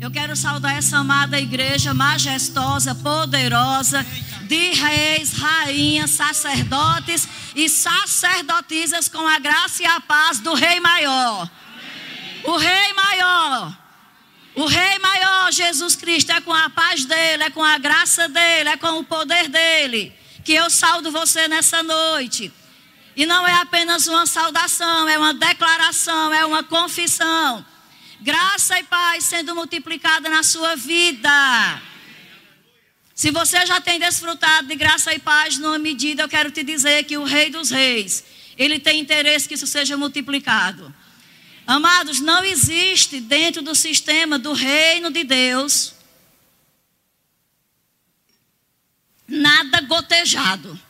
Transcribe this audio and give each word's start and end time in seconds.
Eu 0.00 0.10
quero 0.10 0.34
saudar 0.34 0.76
essa 0.76 0.98
amada 0.98 1.40
igreja 1.40 1.94
majestosa, 1.94 2.94
poderosa, 2.94 4.04
de 4.42 4.72
reis, 4.72 5.32
rainhas, 5.32 6.10
sacerdotes 6.10 7.28
e 7.54 7.68
sacerdotisas 7.68 9.08
com 9.08 9.26
a 9.26 9.38
graça 9.38 9.82
e 9.82 9.86
a 9.86 10.00
paz 10.00 10.40
do 10.40 10.52
Rei 10.52 10.80
Maior. 10.80 11.48
O 12.42 12.56
Rei 12.56 12.92
Maior. 12.92 13.78
O 14.54 14.66
Rei 14.66 14.98
Maior, 14.98 15.52
Jesus 15.52 15.96
Cristo, 15.96 16.32
é 16.32 16.40
com 16.40 16.52
a 16.52 16.68
paz 16.70 17.04
dele, 17.04 17.44
é 17.44 17.50
com 17.50 17.64
a 17.64 17.78
graça 17.78 18.28
dele, 18.28 18.70
é 18.70 18.76
com 18.76 18.98
o 18.98 19.04
poder 19.04 19.48
dele. 19.48 20.12
Que 20.44 20.52
eu 20.52 20.68
saldo 20.70 21.10
você 21.10 21.48
nessa 21.48 21.82
noite. 21.82 22.52
E 23.16 23.24
não 23.26 23.46
é 23.46 23.54
apenas 23.54 24.06
uma 24.06 24.26
saudação, 24.26 25.08
é 25.08 25.16
uma 25.16 25.32
declaração, 25.32 26.34
é 26.34 26.44
uma 26.44 26.62
confissão 26.62 27.64
graça 28.24 28.80
e 28.80 28.84
paz 28.84 29.24
sendo 29.24 29.54
multiplicada 29.54 30.30
na 30.30 30.42
sua 30.42 30.74
vida. 30.74 31.82
Se 33.14 33.30
você 33.30 33.66
já 33.66 33.82
tem 33.82 34.00
desfrutado 34.00 34.66
de 34.66 34.74
graça 34.74 35.12
e 35.14 35.18
paz 35.18 35.58
numa 35.58 35.78
medida, 35.78 36.22
eu 36.22 36.28
quero 36.28 36.50
te 36.50 36.64
dizer 36.64 37.04
que 37.04 37.18
o 37.18 37.24
Rei 37.24 37.50
dos 37.50 37.68
Reis, 37.70 38.24
ele 38.56 38.78
tem 38.80 38.98
interesse 38.98 39.46
que 39.46 39.54
isso 39.54 39.66
seja 39.66 39.94
multiplicado. 39.98 40.92
Amados, 41.66 42.18
não 42.18 42.42
existe 42.42 43.20
dentro 43.20 43.60
do 43.60 43.74
sistema 43.74 44.38
do 44.38 44.54
reino 44.54 45.10
de 45.10 45.22
Deus 45.22 45.94
nada 49.28 49.82
gotejado. 49.82 50.80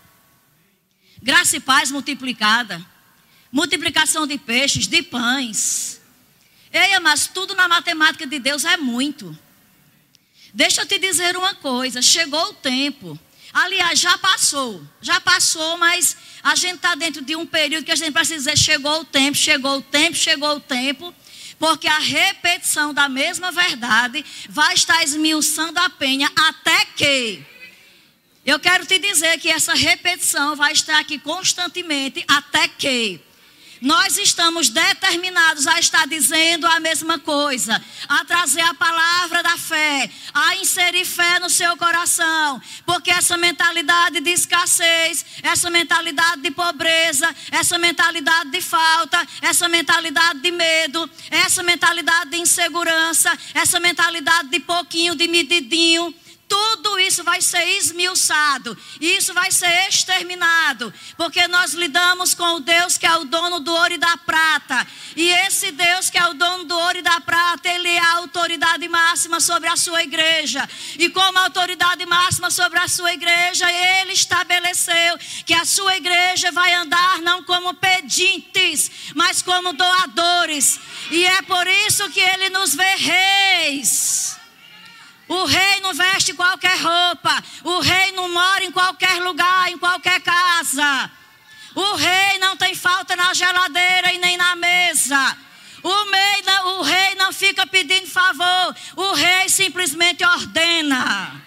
Graça 1.20 1.56
e 1.56 1.60
paz 1.60 1.91
multiplicada, 1.91 2.80
multiplicação 3.50 4.24
de 4.24 4.38
peixes, 4.38 4.86
de 4.86 5.02
pães. 5.02 6.03
Ei, 6.74 6.98
mas 6.98 7.28
tudo 7.28 7.55
na 7.55 7.69
matemática 7.69 8.27
de 8.27 8.41
Deus 8.41 8.64
é 8.64 8.77
muito. 8.77 9.38
Deixa 10.52 10.83
eu 10.83 10.87
te 10.87 10.98
dizer 10.98 11.37
uma 11.37 11.55
coisa: 11.55 12.02
chegou 12.02 12.50
o 12.50 12.55
tempo. 12.55 13.16
Aliás, 13.53 14.00
já 14.00 14.19
passou. 14.19 14.83
Já 15.00 15.20
passou, 15.20 15.78
mas 15.78 16.16
a 16.42 16.56
gente 16.56 16.75
está 16.75 16.97
dentro 16.97 17.22
de 17.22 17.36
um 17.36 17.47
período 17.47 17.84
que 17.84 17.92
a 17.92 17.97
gente 17.97 18.12
precisa 18.12 18.39
dizer: 18.39 18.58
chegou 18.58 19.03
o 19.03 19.05
tempo, 19.05 19.36
chegou 19.36 19.78
o 19.78 19.83
tempo, 19.83 20.16
chegou 20.16 20.56
o 20.56 20.61
tempo. 20.61 21.14
Porque 21.61 21.86
a 21.86 22.00
repetição 22.00 22.92
da 22.92 23.09
mesma 23.09 23.53
verdade 23.53 24.25
vai 24.48 24.75
estar 24.75 25.00
esmiuçando 25.05 25.78
a 25.78 25.88
penha 25.88 26.28
até 26.34 26.86
que. 26.86 27.41
Eu 28.44 28.59
quero 28.59 28.84
te 28.84 28.98
dizer 28.98 29.38
que 29.38 29.48
essa 29.48 29.75
repetição 29.75 30.56
vai 30.56 30.72
estar 30.72 30.98
aqui 30.98 31.20
constantemente 31.20 32.25
até 32.27 32.66
que 32.66 33.20
nós 33.80 34.17
estamos 34.19 34.69
determinados 34.69 35.67
a 35.67 35.78
estar 35.78 36.06
dizendo 36.06 36.67
a 36.67 36.80
mesma 36.80 37.19
coisa, 37.19 37.83
a 38.08 38.25
trazer 38.25 38.62
a 38.62 38.75
palavra 38.75 39.42
da 39.42 39.56
fé, 39.56 40.11
a 40.33 40.56
inserir 40.56 41.05
fé 41.05 41.39
no 41.39 41.50
seu 41.50 41.77
coração, 41.77 42.61
porque 42.86 43.11
essa 43.11 43.36
mentalidade 43.36 44.20
de 44.20 44.31
escassez, 44.31 45.25
essa 45.42 45.70
mentalidade 45.70 46.42
de 46.42 46.50
pobreza, 46.50 47.34
essa 47.50 47.78
mentalidade 47.78 48.50
de 48.50 48.61
falta, 48.61 49.27
essa 49.42 49.69
mentalidade 49.69 50.41
de 50.41 50.50
medo, 50.50 51.09
essa 51.31 51.62
mentalidade 51.62 52.31
de 52.31 52.38
insegurança, 52.38 53.36
essa 53.55 53.81
mentalidade 53.81 54.48
de 54.48 54.61
pouquinho, 54.61 55.14
de 55.14 55.28
medidinho, 55.28 56.14
tudo 56.48 56.98
isso 56.98 57.25
vai 57.25 57.41
ser 57.41 57.64
esmiuçado, 57.78 58.77
isso 59.00 59.33
vai 59.34 59.50
ser 59.50 59.89
exterminado, 59.89 60.92
porque 61.17 61.47
nós 61.48 61.75
lidamos 61.75 62.34
com 62.34 62.56
o 62.56 62.61
Deus 62.61 62.97
que 62.97 63.06
é 63.06 63.17
o 63.17 63.25
dono 63.25 63.61
do 63.61 63.73
ouro 63.73 63.95
e 63.95 63.98
da 63.98 64.17
prata, 64.19 64.87
e 65.17 65.28
esse 65.28 65.72
Deus 65.72 66.11
que 66.11 66.19
é 66.19 66.27
o 66.27 66.34
dono 66.34 66.65
do 66.65 66.77
ouro 66.77 66.98
e 66.98 67.03
da 67.03 67.20
prata, 67.20 67.69
ele 67.69 67.89
é 67.89 67.98
a 67.98 68.15
autoridade 68.17 68.87
máxima 68.89 69.41
sobre 69.41 69.69
a 69.69 69.77
sua 69.77 70.03
igreja, 70.03 70.69
e 70.98 71.09
como 71.11 71.39
autoridade 71.39 72.05
máxima 72.06 72.50
sobre 72.50 72.78
a 72.78 72.89
sua 72.89 73.12
igreja, 73.12 73.70
ele 73.70 74.12
estabeleceu 74.12 75.19
que 75.45 75.55
a 75.55 75.65
sua 75.65 75.97
igreja 75.97 76.53
vai 76.53 76.72
andar 76.75 77.21
não 77.21 77.43
como 77.43 77.75
pedintes, 77.75 78.91
mas 79.15 79.43
como 79.43 79.72
doadores, 79.72 80.78
e 81.10 81.25
é 81.25 81.43
por 81.43 81.66
isso 81.66 82.09
que 82.10 82.21
ele 82.21 82.50
nos 82.50 82.75
vê 82.75 82.94
reis. 82.97 84.44
O 85.28 85.44
rei 85.44 85.80
não 85.80 85.94
veste 85.94 86.34
qualquer 86.34 86.76
roupa. 86.78 87.42
O 87.62 87.80
rei 87.80 88.12
não 88.12 88.28
mora 88.28 88.64
em 88.64 88.70
qualquer 88.70 89.22
lugar, 89.22 89.70
em 89.70 89.78
qualquer 89.78 90.20
casa. 90.20 91.10
O 91.74 91.94
rei 91.96 92.38
não 92.38 92.56
tem 92.56 92.74
falta 92.74 93.16
na 93.16 93.32
geladeira 93.32 94.12
e 94.12 94.18
nem 94.18 94.36
na 94.36 94.54
mesa. 94.54 95.36
O, 95.82 96.78
o 96.78 96.82
rei 96.82 97.14
não 97.16 97.32
fica 97.32 97.66
pedindo 97.66 98.06
favor. 98.06 98.76
O 98.96 99.12
rei 99.12 99.48
simplesmente 99.48 100.24
ordena. 100.24 101.42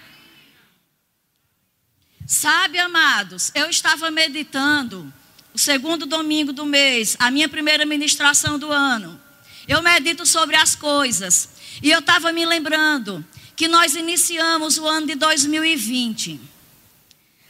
Sabe, 2.25 2.77
amados, 2.77 3.51
eu 3.55 3.69
estava 3.69 4.11
meditando 4.11 5.11
o 5.53 5.57
segundo 5.57 6.05
domingo 6.05 6.51
do 6.51 6.65
mês, 6.65 7.15
a 7.19 7.31
minha 7.31 7.47
primeira 7.47 7.85
ministração 7.85 8.59
do 8.59 8.71
ano. 8.71 9.19
Eu 9.67 9.81
medito 9.81 10.25
sobre 10.25 10.55
as 10.55 10.75
coisas. 10.75 11.49
E 11.81 11.89
eu 11.89 11.99
estava 11.99 12.31
me 12.31 12.45
lembrando 12.45 13.25
que 13.57 13.67
nós 13.67 13.95
iniciamos 13.95 14.77
o 14.77 14.87
ano 14.87 15.07
de 15.07 15.15
2020 15.15 16.39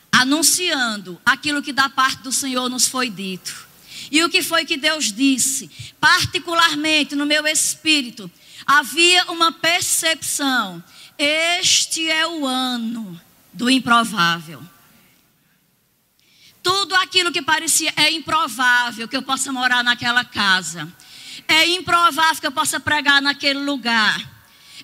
anunciando 0.10 1.22
aquilo 1.26 1.62
que 1.62 1.74
da 1.74 1.90
parte 1.90 2.24
do 2.24 2.32
Senhor 2.32 2.70
nos 2.70 2.88
foi 2.88 3.10
dito. 3.10 3.68
E 4.10 4.24
o 4.24 4.30
que 4.30 4.42
foi 4.42 4.66
que 4.66 4.78
Deus 4.78 5.12
disse? 5.12 5.70
Particularmente 6.00 7.14
no 7.14 7.26
meu 7.26 7.46
espírito, 7.46 8.32
havia 8.66 9.26
uma 9.26 9.52
percepção: 9.52 10.82
este 11.18 12.10
é 12.10 12.26
o 12.26 12.46
ano 12.46 13.20
do 13.52 13.70
improvável. 13.70 14.64
Tudo 16.64 16.96
aquilo 16.96 17.34
que 17.34 17.42
parecia 17.42 17.94
é 17.98 18.12
improvável 18.12 19.08
que 19.08 19.16
eu 19.16 19.22
possa 19.22 19.52
morar 19.52 19.84
naquela 19.84 20.24
casa. 20.24 20.92
É 21.48 21.68
improvável 21.68 22.42
que 22.42 22.48
eu 22.48 22.52
possa 22.52 22.80
pregar 22.80 23.22
naquele 23.22 23.60
lugar. 23.60 24.37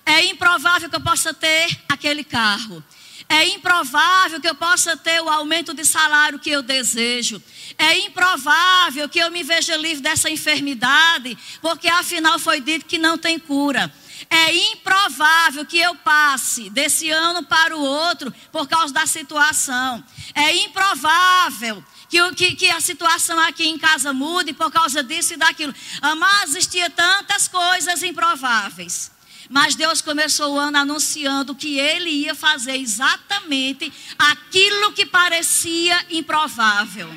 É 0.06 0.24
improvável 0.24 0.88
que 0.88 0.96
eu 0.96 1.00
possa 1.00 1.32
ter 1.32 1.78
aquele 1.88 2.24
carro. 2.24 2.84
É 3.28 3.48
improvável 3.48 4.40
que 4.40 4.48
eu 4.48 4.54
possa 4.54 4.96
ter 4.96 5.20
o 5.22 5.28
aumento 5.28 5.72
de 5.72 5.84
salário 5.84 6.38
que 6.38 6.50
eu 6.50 6.62
desejo. 6.62 7.42
É 7.78 7.98
improvável 7.98 9.08
que 9.08 9.18
eu 9.18 9.30
me 9.30 9.42
veja 9.42 9.76
livre 9.76 10.02
dessa 10.02 10.28
enfermidade, 10.28 11.36
porque 11.62 11.88
afinal 11.88 12.38
foi 12.38 12.60
dito 12.60 12.84
que 12.84 12.98
não 12.98 13.16
tem 13.16 13.38
cura. 13.38 13.92
É 14.28 14.54
improvável 14.72 15.64
que 15.64 15.78
eu 15.78 15.94
passe 15.96 16.70
desse 16.70 17.10
ano 17.10 17.42
para 17.44 17.76
o 17.76 17.80
outro 17.80 18.32
por 18.52 18.68
causa 18.68 18.92
da 18.92 19.06
situação. 19.06 20.04
É 20.34 20.54
improvável 20.56 21.82
que, 22.08 22.34
que, 22.34 22.54
que, 22.56 22.70
a 22.70 22.80
situação 22.80 23.38
aqui 23.40 23.66
em 23.66 23.78
casa 23.78 24.12
mude 24.12 24.52
por 24.52 24.70
causa 24.70 25.02
disso 25.02 25.34
e 25.34 25.36
daquilo. 25.36 25.74
Mas 26.18 26.50
existia 26.50 26.90
tantas 26.90 27.48
coisas 27.48 28.02
improváveis. 28.02 29.13
Mas 29.48 29.74
Deus 29.74 30.00
começou 30.00 30.54
o 30.54 30.58
ano 30.58 30.78
anunciando 30.78 31.54
que 31.54 31.78
ele 31.78 32.10
ia 32.10 32.34
fazer 32.34 32.76
exatamente 32.76 33.92
aquilo 34.18 34.92
que 34.92 35.04
parecia 35.04 36.04
improvável. 36.10 37.12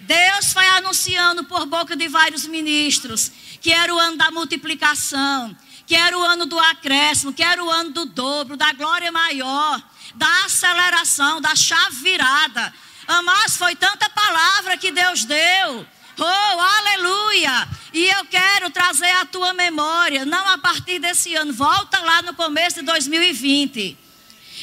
Deus 0.00 0.52
foi 0.52 0.66
anunciando 0.68 1.44
por 1.44 1.66
boca 1.66 1.94
de 1.94 2.08
vários 2.08 2.46
ministros 2.46 3.30
que 3.60 3.72
era 3.72 3.94
o 3.94 3.98
ano 3.98 4.16
da 4.16 4.30
multiplicação, 4.30 5.56
que 5.86 5.94
era 5.94 6.16
o 6.16 6.22
ano 6.22 6.46
do 6.46 6.58
acréscimo, 6.58 7.32
que 7.32 7.42
era 7.42 7.62
o 7.62 7.70
ano 7.70 7.90
do 7.90 8.06
dobro, 8.06 8.56
da 8.56 8.72
glória 8.72 9.10
maior, 9.10 9.82
da 10.14 10.44
aceleração, 10.44 11.40
da 11.40 11.54
chave 11.54 11.96
virada. 12.02 12.72
Mas 13.24 13.56
foi 13.56 13.74
tanta 13.74 14.08
palavra 14.10 14.76
que 14.76 14.90
Deus 14.90 15.24
deu 15.24 15.86
Oh, 16.18 16.60
aleluia! 16.60 17.68
E 17.92 18.04
eu 18.06 18.24
quero 18.24 18.70
trazer 18.70 19.10
a 19.12 19.24
tua 19.24 19.54
memória, 19.54 20.24
não 20.24 20.48
a 20.48 20.58
partir 20.58 20.98
desse 20.98 21.34
ano, 21.34 21.52
volta 21.52 22.00
lá 22.00 22.22
no 22.22 22.34
começo 22.34 22.80
de 22.80 22.82
2020. 22.82 23.96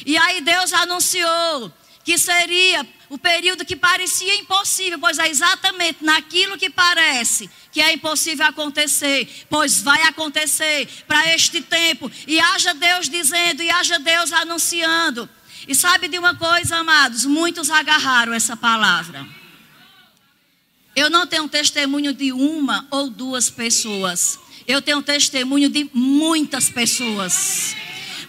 E 0.04 0.18
aí 0.18 0.42
Deus 0.42 0.72
anunciou 0.74 1.72
que 2.04 2.18
seria 2.18 2.86
o 3.08 3.18
período 3.18 3.64
que 3.64 3.74
parecia 3.74 4.34
impossível, 4.36 4.98
pois 4.98 5.18
é 5.18 5.28
exatamente 5.28 6.04
naquilo 6.04 6.58
que 6.58 6.68
parece 6.68 7.48
que 7.72 7.80
é 7.80 7.92
impossível 7.92 8.46
acontecer, 8.46 9.46
pois 9.48 9.80
vai 9.82 10.02
acontecer 10.02 10.88
para 11.06 11.34
este 11.34 11.60
tempo. 11.60 12.10
E 12.26 12.38
haja 12.38 12.74
Deus 12.74 13.08
dizendo, 13.08 13.62
e 13.62 13.70
haja 13.70 13.98
Deus 13.98 14.32
anunciando. 14.32 15.28
E 15.66 15.74
sabe 15.74 16.08
de 16.08 16.18
uma 16.18 16.34
coisa, 16.34 16.76
amados? 16.76 17.24
Muitos 17.24 17.70
agarraram 17.70 18.32
essa 18.32 18.56
palavra. 18.56 19.26
Eu 20.96 21.10
não 21.10 21.26
tenho 21.26 21.46
testemunho 21.46 22.14
de 22.14 22.32
uma 22.32 22.86
ou 22.90 23.10
duas 23.10 23.50
pessoas. 23.50 24.40
Eu 24.66 24.80
tenho 24.80 25.02
testemunho 25.02 25.68
de 25.68 25.90
muitas 25.92 26.70
pessoas. 26.70 27.76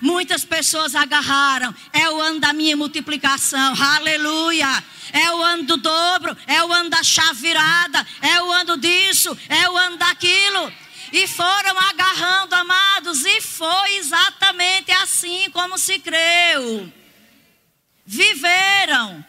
Muitas 0.02 0.44
pessoas 0.44 0.94
agarraram. 0.94 1.74
É 1.94 2.10
o 2.10 2.20
ano 2.20 2.42
da 2.42 2.52
minha 2.52 2.76
multiplicação. 2.76 3.74
Aleluia. 3.82 4.84
É 5.14 5.32
o 5.32 5.42
ano 5.42 5.64
do 5.64 5.78
dobro. 5.78 6.36
É 6.46 6.62
o 6.62 6.74
ano 6.74 6.90
da 6.90 7.02
chave 7.02 7.40
virada. 7.42 8.06
É 8.22 8.42
o 8.44 8.52
ano 8.52 8.78
disso. 8.78 9.36
É 9.48 9.70
o 9.70 9.78
ano 9.78 9.96
daquilo. 9.96 10.72
E 11.14 11.26
foram 11.26 11.80
agarrando, 11.80 12.54
amados, 12.54 13.24
e 13.24 13.40
foi 13.40 13.96
exatamente 13.96 14.92
assim 14.92 15.50
como 15.52 15.78
se 15.78 16.00
creu. 16.00 16.92
Viveram, 18.06 19.24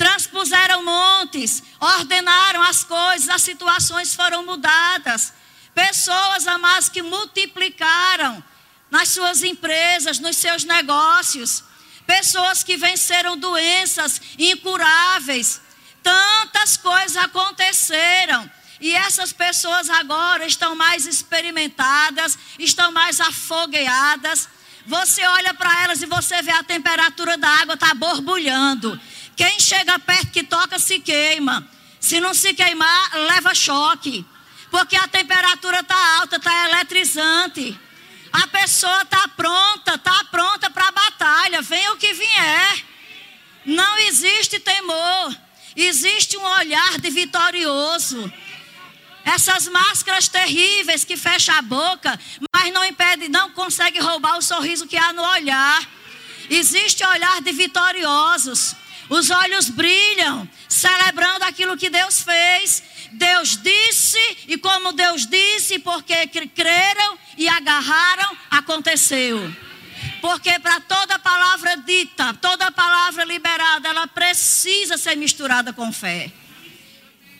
transpuseram 0.00 0.82
montes, 0.82 1.62
ordenaram 1.78 2.62
as 2.62 2.82
coisas, 2.82 3.28
as 3.28 3.42
situações 3.42 4.14
foram 4.14 4.42
mudadas. 4.46 5.34
Pessoas, 5.74 6.46
amados, 6.46 6.88
que 6.88 7.02
multiplicaram 7.02 8.42
nas 8.90 9.10
suas 9.10 9.42
empresas, 9.42 10.18
nos 10.18 10.38
seus 10.38 10.64
negócios. 10.64 11.62
Pessoas 12.06 12.62
que 12.62 12.78
venceram 12.78 13.36
doenças 13.36 14.22
incuráveis. 14.38 15.60
Tantas 16.02 16.78
coisas 16.78 17.18
aconteceram. 17.18 18.50
E 18.80 18.94
essas 18.94 19.34
pessoas 19.34 19.90
agora 19.90 20.46
estão 20.46 20.74
mais 20.74 21.06
experimentadas, 21.06 22.38
estão 22.58 22.90
mais 22.90 23.20
afogueadas. 23.20 24.48
Você 24.86 25.22
olha 25.26 25.52
para 25.52 25.82
elas 25.82 26.00
e 26.00 26.06
você 26.06 26.40
vê 26.40 26.52
a 26.52 26.64
temperatura 26.64 27.36
da 27.36 27.48
água 27.48 27.74
está 27.74 27.92
borbulhando. 27.92 28.98
Quem 29.36 29.58
chega 29.60 29.98
perto 29.98 30.30
que 30.30 30.42
toca 30.42 30.78
se 30.78 31.00
queima. 31.00 31.66
Se 31.98 32.20
não 32.20 32.34
se 32.34 32.54
queimar, 32.54 33.14
leva 33.14 33.54
choque. 33.54 34.24
Porque 34.70 34.96
a 34.96 35.08
temperatura 35.08 35.80
está 35.80 36.18
alta, 36.20 36.36
está 36.36 36.68
eletrizante. 36.68 37.78
A 38.32 38.46
pessoa 38.46 39.02
está 39.02 39.28
pronta, 39.28 39.94
está 39.94 40.24
pronta 40.30 40.70
para 40.70 40.88
a 40.88 40.92
batalha. 40.92 41.62
Venha 41.62 41.92
o 41.92 41.96
que 41.96 42.12
vier. 42.12 42.84
Não 43.66 43.98
existe 43.98 44.60
temor. 44.60 45.36
Existe 45.76 46.36
um 46.36 46.42
olhar 46.42 46.98
de 46.98 47.10
vitorioso. 47.10 48.32
Essas 49.24 49.68
máscaras 49.68 50.28
terríveis 50.28 51.04
que 51.04 51.16
fecham 51.16 51.54
a 51.54 51.62
boca, 51.62 52.18
mas 52.52 52.72
não 52.72 52.84
impede, 52.84 53.28
não 53.28 53.50
consegue 53.50 54.00
roubar 54.00 54.38
o 54.38 54.42
sorriso 54.42 54.86
que 54.86 54.96
há 54.96 55.12
no 55.12 55.22
olhar. 55.22 55.88
Existe 56.48 57.04
olhar 57.04 57.40
de 57.42 57.52
vitoriosos. 57.52 58.74
Os 59.10 59.28
olhos 59.28 59.68
brilham, 59.68 60.48
celebrando 60.68 61.44
aquilo 61.44 61.76
que 61.76 61.90
Deus 61.90 62.20
fez. 62.20 62.82
Deus 63.12 63.60
disse, 63.60 64.18
e 64.46 64.56
como 64.56 64.92
Deus 64.92 65.26
disse, 65.26 65.80
porque 65.80 66.28
creram 66.28 67.18
e 67.36 67.48
agarraram, 67.48 68.36
aconteceu. 68.48 69.52
Porque 70.20 70.60
para 70.60 70.80
toda 70.80 71.18
palavra 71.18 71.76
dita, 71.78 72.34
toda 72.34 72.70
palavra 72.70 73.24
liberada, 73.24 73.88
ela 73.88 74.06
precisa 74.06 74.96
ser 74.96 75.16
misturada 75.16 75.72
com 75.72 75.92
fé. 75.92 76.30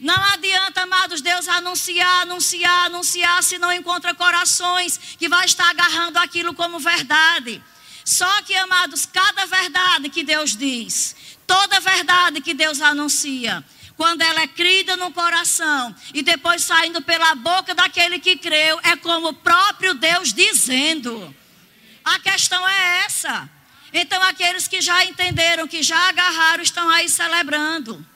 Não 0.01 0.25
adianta, 0.33 0.83
amados, 0.83 1.21
Deus 1.21 1.47
anunciar, 1.47 2.23
anunciar, 2.23 2.87
anunciar, 2.87 3.45
se 3.45 3.59
não 3.59 3.73
encontra 3.73 4.13
corações 4.13 4.99
que 5.19 5.29
vai 5.29 5.45
estar 5.45 5.69
agarrando 5.69 6.19
aquilo 6.19 6.53
como 6.53 6.81
verdade. 6.81 7.63
Só 8.03 8.43
que, 8.43 8.57
amados, 8.57 9.07
cada 9.07 9.47
verdade 9.47 10.09
que 10.09 10.25
Deus 10.25 10.57
diz, 10.57 11.15
toda 11.51 11.81
verdade 11.81 12.41
que 12.41 12.55
Deus 12.55 12.81
anuncia, 12.81 13.65
quando 13.97 14.23
ela 14.23 14.43
é 14.43 14.47
crida 14.47 14.97
no 14.97 15.11
coração 15.11 15.93
e 16.15 16.23
depois 16.23 16.63
saindo 16.63 17.03
pela 17.03 17.35
boca 17.35 17.75
daquele 17.75 18.21
que 18.21 18.37
creu, 18.37 18.79
é 18.85 18.95
como 18.95 19.31
o 19.31 19.35
próprio 19.35 19.95
Deus 19.95 20.33
dizendo. 20.33 21.35
A 22.05 22.21
questão 22.21 22.67
é 22.69 23.05
essa. 23.05 23.51
Então, 23.93 24.23
aqueles 24.23 24.69
que 24.69 24.81
já 24.81 25.05
entenderam, 25.05 25.67
que 25.67 25.83
já 25.83 25.99
agarraram, 26.09 26.63
estão 26.63 26.89
aí 26.89 27.09
celebrando. 27.09 28.07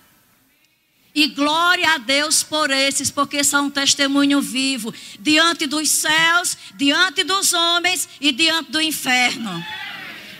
E 1.12 1.26
glória 1.26 1.90
a 1.90 1.98
Deus 1.98 2.44
por 2.44 2.70
esses, 2.70 3.10
porque 3.10 3.42
são 3.42 3.66
um 3.66 3.70
testemunho 3.70 4.40
vivo 4.40 4.94
diante 5.18 5.66
dos 5.66 5.88
céus, 5.88 6.56
diante 6.76 7.24
dos 7.24 7.52
homens 7.52 8.08
e 8.20 8.30
diante 8.30 8.70
do 8.70 8.80
inferno. 8.80 9.64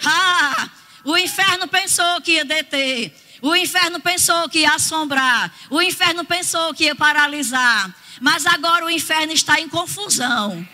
Ah, 0.05 0.71
o 1.05 1.17
inferno 1.19 1.69
pensou 1.69 2.21
que 2.23 2.33
ia 2.33 2.45
deter. 2.45 3.15
O 3.43 3.55
inferno 3.55 4.01
pensou 4.01 4.49
que 4.49 4.61
ia 4.61 4.73
assombrar. 4.73 5.53
O 5.69 5.83
inferno 5.83 6.25
pensou 6.25 6.73
que 6.73 6.85
ia 6.85 6.95
paralisar. 6.95 7.95
Mas 8.21 8.47
agora 8.47 8.87
o 8.87 8.91
inferno 8.91 9.33
está 9.33 9.61
em 9.61 9.69
confusão. 9.69 10.67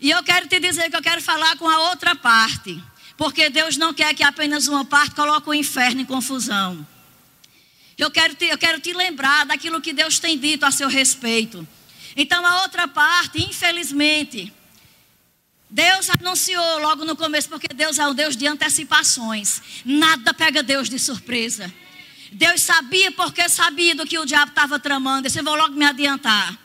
E 0.00 0.10
eu 0.10 0.22
quero 0.22 0.46
te 0.46 0.58
dizer 0.58 0.88
que 0.88 0.96
eu 0.96 1.02
quero 1.02 1.20
falar 1.20 1.56
com 1.56 1.68
a 1.68 1.90
outra 1.90 2.14
parte. 2.14 2.82
Porque 3.16 3.50
Deus 3.50 3.76
não 3.76 3.92
quer 3.92 4.14
que 4.14 4.22
apenas 4.22 4.68
uma 4.68 4.84
parte 4.84 5.14
coloque 5.14 5.50
o 5.50 5.54
inferno 5.54 6.00
em 6.00 6.04
confusão. 6.04 6.86
Eu 7.98 8.10
quero, 8.10 8.34
te, 8.34 8.46
eu 8.46 8.58
quero 8.58 8.78
te 8.80 8.92
lembrar 8.92 9.46
daquilo 9.46 9.80
que 9.80 9.92
Deus 9.92 10.18
tem 10.18 10.38
dito 10.38 10.64
a 10.64 10.70
seu 10.70 10.88
respeito. 10.88 11.66
Então, 12.14 12.44
a 12.44 12.62
outra 12.62 12.86
parte, 12.86 13.42
infelizmente, 13.42 14.52
Deus 15.68 16.08
anunciou 16.10 16.78
logo 16.78 17.04
no 17.04 17.16
começo, 17.16 17.48
porque 17.48 17.68
Deus 17.68 17.98
é 17.98 18.06
um 18.06 18.14
Deus 18.14 18.36
de 18.36 18.46
antecipações. 18.46 19.60
Nada 19.84 20.32
pega 20.32 20.62
Deus 20.62 20.88
de 20.88 20.98
surpresa. 20.98 21.72
Deus 22.32 22.62
sabia 22.62 23.10
porque 23.12 23.48
sabia 23.48 23.94
do 23.94 24.06
que 24.06 24.18
o 24.18 24.24
diabo 24.24 24.50
estava 24.50 24.78
tramando. 24.78 25.28
Eu 25.28 25.44
vou 25.44 25.54
logo 25.54 25.74
me 25.74 25.84
adiantar. 25.84 26.56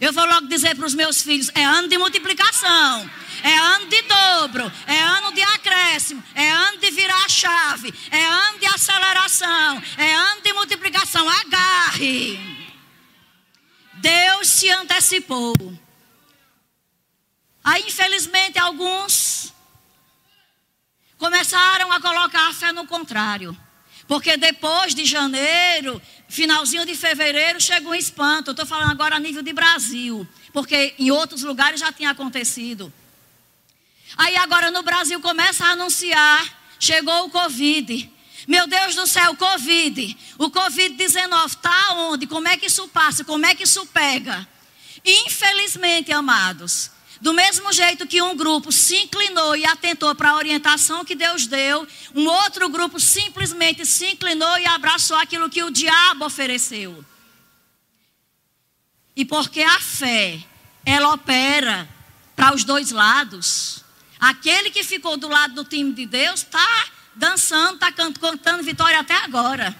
Eu 0.00 0.12
vou 0.12 0.24
logo 0.26 0.46
dizer 0.48 0.74
para 0.74 0.86
os 0.86 0.94
meus 0.94 1.22
filhos: 1.22 1.50
é 1.54 1.64
ano 1.64 1.88
de 1.88 1.96
multiplicação, 1.96 3.10
é 3.42 3.56
ano 3.56 3.86
de 3.86 4.02
dobro, 4.02 4.72
é 4.86 4.98
ano 4.98 5.32
de 5.32 5.42
acréscimo, 5.42 6.22
é 6.34 6.50
ano 6.50 6.78
de 6.78 6.90
virar 6.90 7.24
a 7.24 7.28
chave, 7.28 7.92
é 8.10 8.24
ano 8.24 8.58
de 8.58 8.66
aceleração, 8.66 9.82
é 9.96 10.14
ano 10.14 10.42
de 10.42 10.52
multiplicação. 10.52 11.28
Agarre. 11.28 12.38
Deus 13.94 14.48
se 14.48 14.68
antecipou. 14.70 15.54
Aí, 17.64 17.84
infelizmente, 17.86 18.58
alguns 18.58 19.52
começaram 21.16 21.92
a 21.92 22.00
colocar 22.00 22.48
a 22.48 22.54
fé 22.54 22.72
no 22.72 22.86
contrário. 22.86 23.56
Porque 24.08 24.36
depois 24.36 24.94
de 24.94 25.04
janeiro, 25.04 26.02
finalzinho 26.28 26.84
de 26.84 26.94
fevereiro, 26.94 27.60
chega 27.60 27.88
um 27.88 27.94
espanto. 27.94 28.50
Eu 28.50 28.52
estou 28.52 28.66
falando 28.66 28.90
agora 28.90 29.16
a 29.16 29.20
nível 29.20 29.42
de 29.42 29.52
Brasil. 29.52 30.26
Porque 30.52 30.94
em 30.98 31.10
outros 31.10 31.42
lugares 31.42 31.78
já 31.78 31.92
tinha 31.92 32.10
acontecido. 32.10 32.92
Aí 34.16 34.36
agora 34.36 34.70
no 34.70 34.82
Brasil 34.82 35.20
começa 35.20 35.64
a 35.64 35.70
anunciar: 35.70 36.74
chegou 36.78 37.26
o 37.26 37.30
Covid. 37.30 38.10
Meu 38.46 38.66
Deus 38.66 38.96
do 38.96 39.06
céu, 39.06 39.36
Covid. 39.36 40.16
O 40.38 40.50
Covid-19 40.50 41.46
está 41.46 41.94
onde? 41.94 42.26
Como 42.26 42.48
é 42.48 42.56
que 42.56 42.66
isso 42.66 42.88
passa? 42.88 43.24
Como 43.24 43.46
é 43.46 43.54
que 43.54 43.62
isso 43.62 43.86
pega? 43.86 44.46
Infelizmente, 45.04 46.12
amados, 46.12 46.90
do 47.22 47.32
mesmo 47.32 47.72
jeito 47.72 48.04
que 48.04 48.20
um 48.20 48.34
grupo 48.34 48.72
se 48.72 48.96
inclinou 48.96 49.54
e 49.54 49.64
atentou 49.64 50.12
para 50.12 50.30
a 50.30 50.34
orientação 50.34 51.04
que 51.04 51.14
Deus 51.14 51.46
deu, 51.46 51.86
um 52.16 52.26
outro 52.26 52.68
grupo 52.68 52.98
simplesmente 52.98 53.86
se 53.86 54.06
inclinou 54.06 54.58
e 54.58 54.66
abraçou 54.66 55.16
aquilo 55.16 55.48
que 55.48 55.62
o 55.62 55.70
diabo 55.70 56.24
ofereceu. 56.24 57.04
E 59.14 59.24
porque 59.24 59.62
a 59.62 59.78
fé, 59.78 60.42
ela 60.84 61.14
opera 61.14 61.88
para 62.34 62.52
os 62.56 62.64
dois 62.64 62.90
lados. 62.90 63.84
Aquele 64.18 64.68
que 64.68 64.82
ficou 64.82 65.16
do 65.16 65.28
lado 65.28 65.54
do 65.54 65.64
time 65.64 65.92
de 65.92 66.06
Deus 66.06 66.40
está 66.40 66.86
dançando, 67.14 67.74
está 67.74 67.92
cantando 67.92 68.64
vitória 68.64 68.98
até 68.98 69.14
agora. 69.14 69.72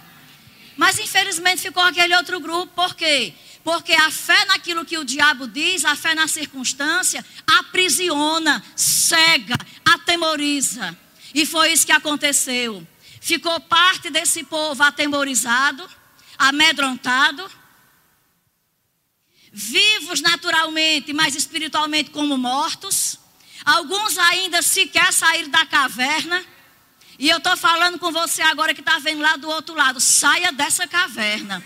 Mas 0.77 0.97
infelizmente 1.01 1.61
ficou 1.61 1.83
aquele 1.83 2.15
outro 2.15 2.39
grupo, 2.39 2.73
por 2.73 2.95
quê? 2.95 3.35
Porque 3.35 3.52
a 3.97 4.11
fé 4.11 4.45
naquilo 4.47 4.85
que 4.85 4.99
o 4.99 5.05
diabo 5.05 5.47
diz, 5.47 5.85
a 5.85 5.95
fé 5.95 6.15
na 6.15 6.27
circunstância, 6.27 7.25
aprisiona, 7.59 8.63
cega, 8.75 9.57
atemoriza. 9.85 10.97
E 11.35 11.47
foi 11.47 11.73
isso 11.73 11.87
que 11.87 11.93
aconteceu. 11.93 12.87
Ficou 13.21 13.61
parte 13.61 14.11
desse 14.11 14.43
povo 14.45 14.83
atemorizado, 14.83 15.89
amedrontado, 16.37 17.49
vivos 19.53 20.21
naturalmente, 20.21 21.13
mas 21.13 21.37
espiritualmente 21.37 22.11
como 22.11 22.37
mortos. 22.37 23.19
Alguns 23.65 24.19
ainda 24.19 24.61
sequer 24.61 25.13
saíram 25.13 25.51
da 25.51 25.65
caverna. 25.65 26.45
E 27.19 27.29
eu 27.29 27.39
estou 27.39 27.57
falando 27.57 27.99
com 27.99 28.11
você 28.11 28.43
agora 28.43 28.75
que 28.75 28.81
está 28.81 28.99
vendo 28.99 29.21
lá 29.21 29.37
do 29.37 29.49
outro 29.49 29.75
lado. 29.75 30.01
Saia 30.01 30.51
dessa 30.51 30.89
caverna. 30.89 31.63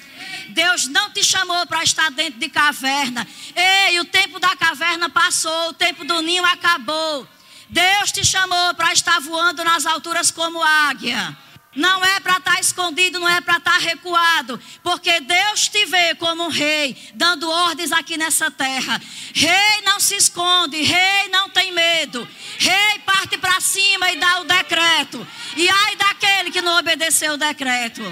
Deus 0.48 0.86
não 0.88 1.10
te 1.10 1.22
chamou 1.22 1.66
para 1.66 1.82
estar 1.82 2.10
dentro 2.10 2.38
de 2.38 2.48
caverna. 2.48 3.26
Ei, 3.54 4.00
o 4.00 4.04
tempo 4.04 4.38
da 4.38 4.54
caverna 4.56 5.08
passou, 5.08 5.70
o 5.70 5.74
tempo 5.74 6.04
do 6.04 6.20
ninho 6.22 6.44
acabou. 6.44 7.26
Deus 7.68 8.12
te 8.12 8.24
chamou 8.24 8.74
para 8.74 8.92
estar 8.92 9.20
voando 9.20 9.64
nas 9.64 9.86
alturas 9.86 10.30
como 10.30 10.62
águia. 10.62 11.36
Não 11.76 12.02
é 12.02 12.18
para 12.20 12.38
estar 12.38 12.58
escondido, 12.58 13.20
não 13.20 13.28
é 13.28 13.38
para 13.42 13.58
estar 13.58 13.78
recuado, 13.78 14.58
porque 14.82 15.20
Deus 15.20 15.68
te 15.68 15.84
vê 15.84 16.14
como 16.14 16.44
um 16.44 16.48
rei, 16.48 16.96
dando 17.14 17.50
ordens 17.50 17.92
aqui 17.92 18.16
nessa 18.16 18.50
terra. 18.50 19.00
Rei 19.34 19.82
não 19.84 20.00
se 20.00 20.16
esconde, 20.16 20.80
rei 20.80 21.28
não 21.30 21.50
tem 21.50 21.72
medo. 21.72 22.26
Rei 22.58 22.98
parte 23.04 23.36
para 23.36 23.60
cima 23.60 24.10
e 24.10 24.16
dá 24.16 24.40
o 24.40 24.44
decreto. 24.44 25.26
E 25.54 25.68
ai 25.68 25.96
daquele 25.96 26.50
que 26.50 26.62
não 26.62 26.78
obedeceu 26.78 27.34
o 27.34 27.38
decreto. 27.38 28.02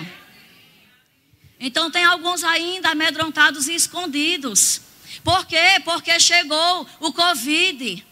Então 1.67 1.91
tem 1.91 2.05
alguns 2.05 2.45
ainda 2.45 2.91
amedrontados 2.91 3.69
e 3.69 3.75
escondidos. 3.75 4.83
Por 5.25 5.47
quê? 5.47 5.81
Porque 5.83 6.21
chegou 6.21 6.87
o 7.01 7.11
Covid. 7.11 8.07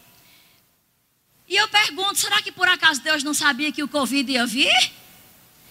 E 1.47 1.55
eu 1.55 1.67
pergunto, 1.67 2.17
será 2.17 2.41
que 2.41 2.51
por 2.51 2.67
acaso 2.67 2.99
Deus 3.01 3.23
não 3.23 3.31
sabia 3.31 3.71
que 3.71 3.83
o 3.83 3.87
Covid 3.87 4.31
ia 4.31 4.47
vir? 4.47 4.91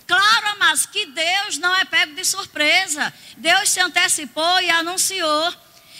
Claro, 0.06 0.58
mas 0.60 0.86
que 0.86 1.06
Deus 1.06 1.58
não 1.58 1.74
é 1.74 1.84
pego 1.84 2.14
de 2.14 2.24
surpresa. 2.24 3.12
Deus 3.36 3.70
se 3.70 3.80
antecipou 3.80 4.60
e 4.60 4.70
anunciou. 4.70 5.52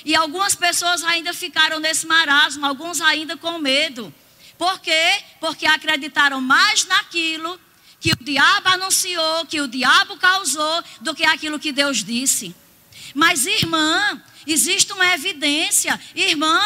E 0.05 0.15
algumas 0.15 0.55
pessoas 0.55 1.03
ainda 1.03 1.35
ficaram 1.35 1.81
nesse 1.81 2.07
marasmo, 2.07 2.65
alguns 2.65 3.01
ainda 3.01 3.37
com 3.37 3.59
medo. 3.59 4.15
Por 4.57 4.79
quê? 4.79 5.21
Porque 5.41 5.67
acreditaram 5.67 6.41
mais 6.41 6.87
naquilo 6.87 7.59
que 8.03 8.11
o 8.11 8.17
diabo 8.21 8.69
anunciou, 8.69 9.47
que 9.47 9.61
o 9.61 9.69
diabo 9.69 10.17
causou, 10.17 10.83
do 11.01 11.15
que 11.15 11.25
aquilo 11.25 11.57
que 11.57 11.71
Deus 11.71 12.03
disse. 12.03 12.53
Mas, 13.15 13.47
irmã, 13.47 14.21
existe 14.45 14.93
uma 14.93 15.07
evidência. 15.15 15.99
Irmã, 16.13 16.61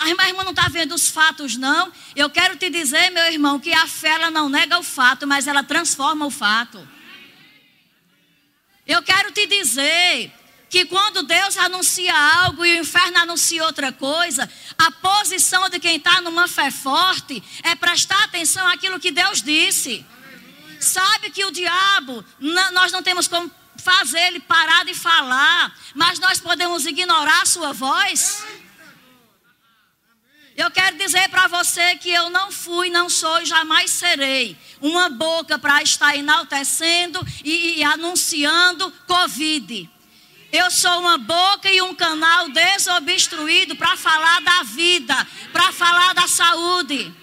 a 0.00 0.08
irmã 0.28 0.44
não 0.44 0.52
está 0.52 0.68
vendo 0.68 0.94
os 0.94 1.10
fatos, 1.10 1.58
não. 1.58 1.92
Eu 2.16 2.30
quero 2.30 2.56
te 2.56 2.70
dizer, 2.70 3.10
meu 3.10 3.24
irmão, 3.30 3.60
que 3.60 3.70
a 3.70 3.86
fé 3.86 4.12
ela 4.12 4.30
não 4.30 4.48
nega 4.48 4.78
o 4.78 4.82
fato, 4.82 5.26
mas 5.26 5.46
ela 5.46 5.62
transforma 5.62 6.24
o 6.24 6.30
fato. 6.30 6.88
Eu 8.86 9.02
quero 9.02 9.30
te 9.30 9.46
dizer 9.46 10.32
que 10.70 10.86
quando 10.86 11.22
Deus 11.22 11.58
anuncia 11.58 12.14
algo 12.16 12.64
e 12.64 12.78
o 12.78 12.80
inferno 12.80 13.18
anuncia 13.18 13.62
outra 13.62 13.92
coisa, 13.92 14.50
a 14.78 14.90
posição 14.90 15.68
de 15.68 15.78
quem 15.78 15.96
está 15.96 16.22
numa 16.22 16.48
fé 16.48 16.70
forte 16.70 17.42
é 17.62 17.74
prestar 17.74 18.24
atenção 18.24 18.66
àquilo 18.66 18.98
que 18.98 19.10
Deus 19.10 19.42
disse. 19.42 20.02
Sabe 20.82 21.30
que 21.30 21.44
o 21.44 21.52
diabo, 21.52 22.24
nós 22.40 22.90
não 22.90 23.04
temos 23.04 23.28
como 23.28 23.48
fazer 23.76 24.18
ele 24.18 24.40
parar 24.40 24.84
de 24.84 24.92
falar, 24.94 25.72
mas 25.94 26.18
nós 26.18 26.40
podemos 26.40 26.84
ignorar 26.86 27.42
a 27.42 27.46
sua 27.46 27.72
voz. 27.72 28.44
Eu 30.56 30.72
quero 30.72 30.98
dizer 30.98 31.28
para 31.28 31.46
você 31.46 31.94
que 31.96 32.10
eu 32.10 32.30
não 32.30 32.50
fui, 32.50 32.90
não 32.90 33.08
sou 33.08 33.40
e 33.40 33.46
jamais 33.46 33.92
serei 33.92 34.58
uma 34.80 35.08
boca 35.08 35.56
para 35.56 35.80
estar 35.84 36.16
enaltecendo 36.16 37.24
e, 37.44 37.78
e 37.78 37.84
anunciando 37.84 38.90
Covid. 39.06 39.88
Eu 40.50 40.68
sou 40.68 40.98
uma 40.98 41.16
boca 41.16 41.70
e 41.70 41.80
um 41.80 41.94
canal 41.94 42.48
desobstruído 42.48 43.76
para 43.76 43.96
falar 43.96 44.40
da 44.40 44.64
vida, 44.64 45.14
para 45.52 45.70
falar 45.70 46.12
da 46.12 46.26
saúde. 46.26 47.21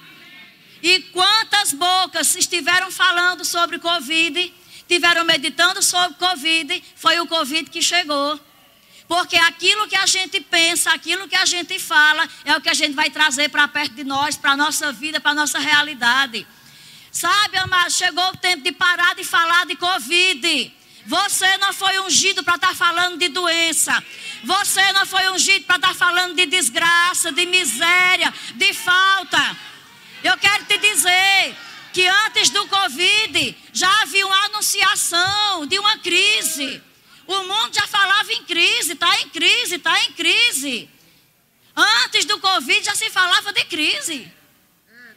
E 0.82 1.02
quantas 1.12 1.74
bocas 1.74 2.36
estiveram 2.36 2.90
falando 2.92 3.44
sobre 3.44 3.80
Covid, 3.80 4.54
estiveram 4.78 5.26
meditando 5.26 5.82
sobre 5.84 6.18
Covid, 6.18 6.84
foi 6.96 7.20
o 7.20 7.28
Covid 7.28 7.70
que 7.70 7.82
chegou. 7.82 8.40
Porque 9.08 9.36
aquilo 9.36 9.88
que 9.88 9.96
a 9.96 10.06
gente 10.06 10.40
pensa, 10.40 10.92
aquilo 10.92 11.28
que 11.28 11.36
a 11.36 11.46
gente 11.46 11.80
fala, 11.80 12.30
é 12.46 12.56
o 12.56 12.62
que 12.62 12.70
a 12.70 12.74
gente 12.76 12.94
vai 12.94 13.10
trazer 13.10 13.50
para 13.50 13.68
perto 13.68 13.96
de 13.96 14.04
nós, 14.04 14.38
para 14.38 14.52
a 14.52 14.58
nossa 14.58 14.92
vida, 14.92 15.20
para 15.20 15.32
a 15.32 15.36
nossa 15.36 15.58
realidade. 15.58 16.46
Sabe, 17.12 17.58
amado, 17.58 17.92
chegou 17.92 18.28
o 18.30 18.38
tempo 18.38 18.64
de 18.64 18.72
parar 18.72 19.16
de 19.16 19.24
falar 19.24 19.66
de 19.66 19.76
Covid. 19.76 20.72
Você 21.08 21.58
não 21.58 21.74
foi 21.74 22.00
ungido 22.02 22.44
para 22.44 22.54
estar 22.54 22.68
tá 22.70 22.76
falando 22.76 23.18
de 23.18 23.30
doença. 23.30 24.04
Você 24.44 24.94
não 24.94 25.08
foi 25.08 25.28
ungido 25.32 25.66
para 25.66 25.78
estar 25.78 25.88
tá 25.90 25.96
falando 25.96 26.36
de 26.36 26.46
desgraça, 26.46 27.32
de 27.32 27.48
miséria, 27.48 28.32
de 28.56 28.74
falta. 28.76 29.58
Eu 30.24 30.38
quero 30.38 30.66
te 30.66 30.78
dizer 30.78 31.56
que 31.94 32.06
antes 32.08 32.50
do 32.50 32.68
Covid 32.68 33.58
já 33.74 34.02
havia 34.02 34.26
uma 34.26 34.46
anunciação 34.46 35.66
de 35.66 35.80
uma 35.80 35.98
crise. 36.00 36.82
O 37.26 37.44
mundo 37.44 37.74
já 37.74 37.88
falava 37.88 38.32
em 38.34 38.44
crise, 38.44 38.94
está 38.94 39.22
em 39.22 39.30
crise, 39.30 39.76
está 39.76 40.04
em 40.04 40.14
crise. 40.14 40.90
Antes 41.76 42.26
do 42.26 42.40
Covid 42.40 42.84
já 42.84 42.96
se 42.96 43.10
falava 43.10 43.54
de 43.54 43.64
crise. 43.66 44.32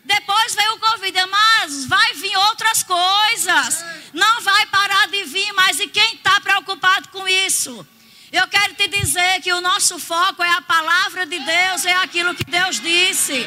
Depois 0.05 0.55
veio 0.55 0.75
o 0.75 0.79
Covid, 0.79 1.27
mas 1.27 1.87
vai 1.87 2.15
vir 2.15 2.37
outras 2.37 2.83
coisas. 2.83 3.85
Não 4.13 4.41
vai 4.41 4.67
parar 4.67 5.09
de 5.09 5.25
vir, 5.25 5.53
mas 5.53 5.79
e 5.81 5.89
quem 5.89 6.15
está 6.15 6.41
preocupado 6.41 7.09
com 7.09 7.27
isso? 7.29 7.87
Eu 8.33 8.49
quero 8.49 8.75
te 8.75 8.89
dizer 8.89 9.41
que 9.43 9.53
o 9.53 9.61
nosso 9.61 9.99
foco 9.99 10.43
é 10.43 10.51
a 10.51 10.63
palavra 10.63 11.27
de 11.27 11.39
Deus, 11.39 11.85
é 11.85 11.95
aquilo 11.95 12.35
que 12.35 12.45
Deus 12.45 12.81
disse. 12.81 13.47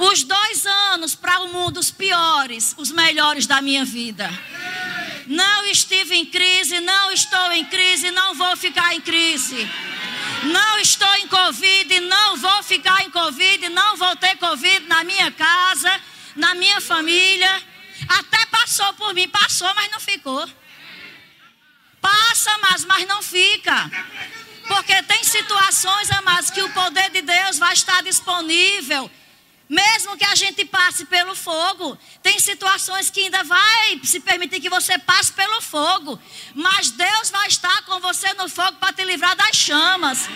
Os 0.00 0.22
dois 0.22 0.64
anos 0.64 1.14
para 1.14 1.40
o 1.40 1.52
mundo, 1.52 1.78
os 1.78 1.90
piores, 1.90 2.74
os 2.78 2.90
melhores 2.90 3.46
da 3.46 3.60
minha 3.60 3.84
vida. 3.84 4.30
Não 5.26 5.66
estive 5.66 6.14
em 6.14 6.24
crise, 6.24 6.80
não 6.80 7.12
estou 7.12 7.52
em 7.52 7.66
crise, 7.66 8.10
não 8.10 8.34
vou 8.34 8.56
ficar 8.56 8.94
em 8.94 9.00
crise. 9.02 9.70
Não 10.44 10.78
estou 10.78 11.14
em 11.16 11.28
Covid, 11.28 12.00
não 12.00 12.38
vou 12.38 12.62
ficar 12.62 13.02
em 13.04 13.10
Covid, 13.10 13.68
não 13.68 13.94
vou 13.98 14.16
ter 14.16 14.36
Covid 14.38 14.86
na 14.86 15.04
minha 15.04 15.30
casa, 15.32 16.00
na 16.34 16.54
minha 16.54 16.80
família. 16.80 17.62
Até 18.08 18.46
passou 18.46 18.94
por 18.94 19.12
mim, 19.12 19.28
passou, 19.28 19.70
mas 19.74 19.90
não 19.90 20.00
ficou. 20.00 20.48
Passa, 22.00 22.56
mas, 22.62 22.86
mas 22.86 23.06
não 23.06 23.20
fica. 23.20 23.90
Porque 24.66 25.02
tem 25.02 25.22
situações, 25.24 26.10
amados, 26.12 26.50
que 26.50 26.62
o 26.62 26.70
poder 26.70 27.10
de 27.10 27.20
Deus 27.20 27.58
vai 27.58 27.74
estar 27.74 28.02
disponível 28.02 29.10
mesmo 29.70 30.16
que 30.16 30.24
a 30.24 30.34
gente 30.34 30.64
passe 30.64 31.04
pelo 31.04 31.32
fogo, 31.32 31.96
tem 32.24 32.40
situações 32.40 33.08
que 33.08 33.20
ainda 33.20 33.44
vai 33.44 34.00
se 34.02 34.18
permitir 34.18 34.60
que 34.60 34.68
você 34.68 34.98
passe 34.98 35.32
pelo 35.32 35.60
fogo, 35.60 36.20
mas 36.56 36.90
Deus 36.90 37.30
vai 37.30 37.46
estar 37.46 37.82
com 37.82 38.00
você 38.00 38.32
no 38.34 38.48
fogo 38.48 38.78
para 38.78 38.92
te 38.92 39.04
livrar 39.04 39.36
das 39.36 39.54
chamas. 39.54 40.28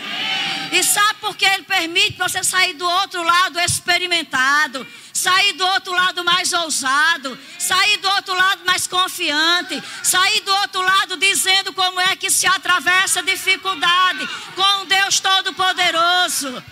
E 0.70 0.84
sabe 0.84 1.18
por 1.18 1.36
que 1.36 1.44
Ele 1.44 1.64
permite 1.64 2.16
você 2.16 2.44
sair 2.44 2.74
do 2.74 2.88
outro 2.88 3.24
lado 3.24 3.58
experimentado, 3.58 4.86
sair 5.12 5.52
do 5.54 5.66
outro 5.66 5.92
lado 5.92 6.24
mais 6.24 6.52
ousado, 6.52 7.36
sair 7.58 7.96
do 7.96 8.08
outro 8.10 8.34
lado 8.36 8.64
mais 8.64 8.86
confiante, 8.86 9.82
sair 10.04 10.42
do 10.42 10.54
outro 10.58 10.80
lado 10.80 11.16
dizendo 11.16 11.72
como 11.72 12.00
é 12.00 12.14
que 12.14 12.30
se 12.30 12.46
atravessa 12.46 13.20
dificuldade 13.20 14.28
com 14.54 14.86
Deus 14.86 15.18
Todo-Poderoso 15.18 16.62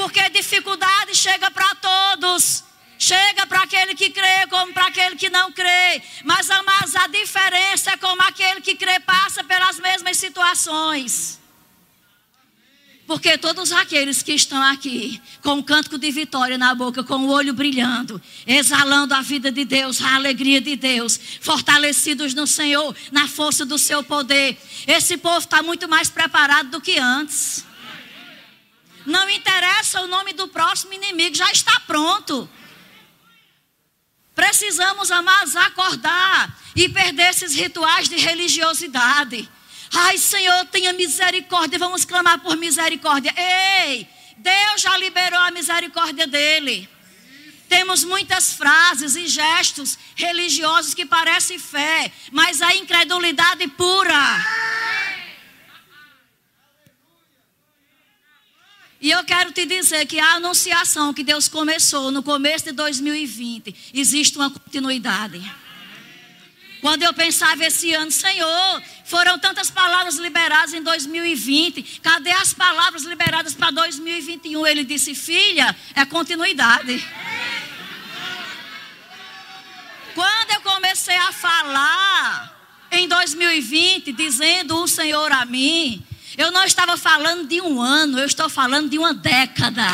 porque 0.00 0.30
dificuldade 0.30 1.14
chega 1.14 1.50
para 1.50 1.74
todos. 1.74 2.64
Chega 2.98 3.46
para 3.46 3.64
aquele 3.64 3.94
que 3.94 4.08
crê, 4.08 4.46
como 4.48 4.72
para 4.72 4.86
aquele 4.86 5.14
que 5.14 5.28
não 5.28 5.52
crê. 5.52 6.00
Mas, 6.24 6.50
amados, 6.50 6.96
a 6.96 7.06
diferença 7.06 7.90
é 7.90 7.96
como 7.98 8.22
aquele 8.22 8.62
que 8.62 8.74
crê 8.74 8.98
passa 9.00 9.44
pelas 9.44 9.78
mesmas 9.78 10.16
situações. 10.16 11.38
Porque 13.06 13.36
todos 13.36 13.72
aqueles 13.72 14.22
que 14.22 14.32
estão 14.32 14.62
aqui, 14.62 15.20
com 15.42 15.54
um 15.56 15.62
cântico 15.62 15.98
de 15.98 16.10
vitória 16.10 16.56
na 16.56 16.74
boca, 16.74 17.04
com 17.04 17.16
o 17.16 17.28
olho 17.28 17.52
brilhando, 17.52 18.22
exalando 18.46 19.14
a 19.14 19.20
vida 19.20 19.52
de 19.52 19.66
Deus, 19.66 20.00
a 20.00 20.14
alegria 20.14 20.62
de 20.62 20.76
Deus, 20.76 21.20
fortalecidos 21.42 22.32
no 22.32 22.46
Senhor, 22.46 22.96
na 23.12 23.28
força 23.28 23.66
do 23.66 23.76
seu 23.76 24.02
poder, 24.02 24.56
esse 24.86 25.18
povo 25.18 25.40
está 25.40 25.62
muito 25.62 25.86
mais 25.88 26.08
preparado 26.08 26.70
do 26.70 26.80
que 26.80 26.98
antes. 26.98 27.68
Não 29.06 29.28
interessa 29.30 30.00
o 30.02 30.06
nome 30.06 30.32
do 30.32 30.48
próximo 30.48 30.92
inimigo, 30.92 31.34
já 31.34 31.50
está 31.50 31.80
pronto. 31.80 32.48
Precisamos, 34.34 35.10
amados, 35.10 35.56
acordar 35.56 36.56
e 36.74 36.88
perder 36.88 37.30
esses 37.30 37.54
rituais 37.54 38.08
de 38.08 38.16
religiosidade. 38.16 39.48
Ai, 39.92 40.18
Senhor, 40.18 40.66
tenha 40.66 40.92
misericórdia, 40.92 41.78
vamos 41.78 42.04
clamar 42.04 42.38
por 42.38 42.56
misericórdia. 42.56 43.34
Ei, 43.36 44.08
Deus 44.36 44.80
já 44.80 44.96
liberou 44.96 45.40
a 45.40 45.50
misericórdia 45.50 46.26
dele. 46.26 46.88
Temos 47.68 48.02
muitas 48.02 48.52
frases 48.52 49.14
e 49.14 49.28
gestos 49.28 49.96
religiosos 50.16 50.94
que 50.94 51.06
parecem 51.06 51.58
fé, 51.58 52.10
mas 52.32 52.60
a 52.62 52.74
incredulidade 52.74 53.66
pura. 53.68 54.44
E 59.00 59.10
eu 59.10 59.24
quero 59.24 59.50
te 59.50 59.64
dizer 59.64 60.04
que 60.06 60.20
a 60.20 60.34
anunciação 60.34 61.14
que 61.14 61.24
Deus 61.24 61.48
começou 61.48 62.10
no 62.10 62.22
começo 62.22 62.66
de 62.66 62.72
2020, 62.72 63.74
existe 63.94 64.36
uma 64.36 64.50
continuidade. 64.50 65.40
Quando 66.82 67.02
eu 67.02 67.12
pensava 67.14 67.64
esse 67.64 67.94
ano, 67.94 68.10
Senhor, 68.10 68.82
foram 69.04 69.38
tantas 69.38 69.70
palavras 69.70 70.16
liberadas 70.16 70.74
em 70.74 70.82
2020, 70.82 72.00
cadê 72.02 72.30
as 72.30 72.52
palavras 72.52 73.04
liberadas 73.04 73.54
para 73.54 73.70
2021? 73.70 74.66
Ele 74.66 74.84
disse, 74.84 75.14
filha, 75.14 75.74
é 75.94 76.04
continuidade. 76.04 77.02
Quando 80.14 80.50
eu 80.50 80.60
comecei 80.60 81.16
a 81.16 81.32
falar 81.32 82.56
em 82.92 83.08
2020, 83.08 84.12
dizendo 84.12 84.76
o 84.82 84.88
Senhor 84.88 85.32
a 85.32 85.44
mim, 85.46 86.04
eu 86.36 86.50
não 86.50 86.64
estava 86.64 86.96
falando 86.96 87.46
de 87.46 87.60
um 87.60 87.80
ano, 87.80 88.18
eu 88.18 88.26
estou 88.26 88.48
falando 88.48 88.88
de 88.88 88.98
uma 88.98 89.12
década. 89.12 89.86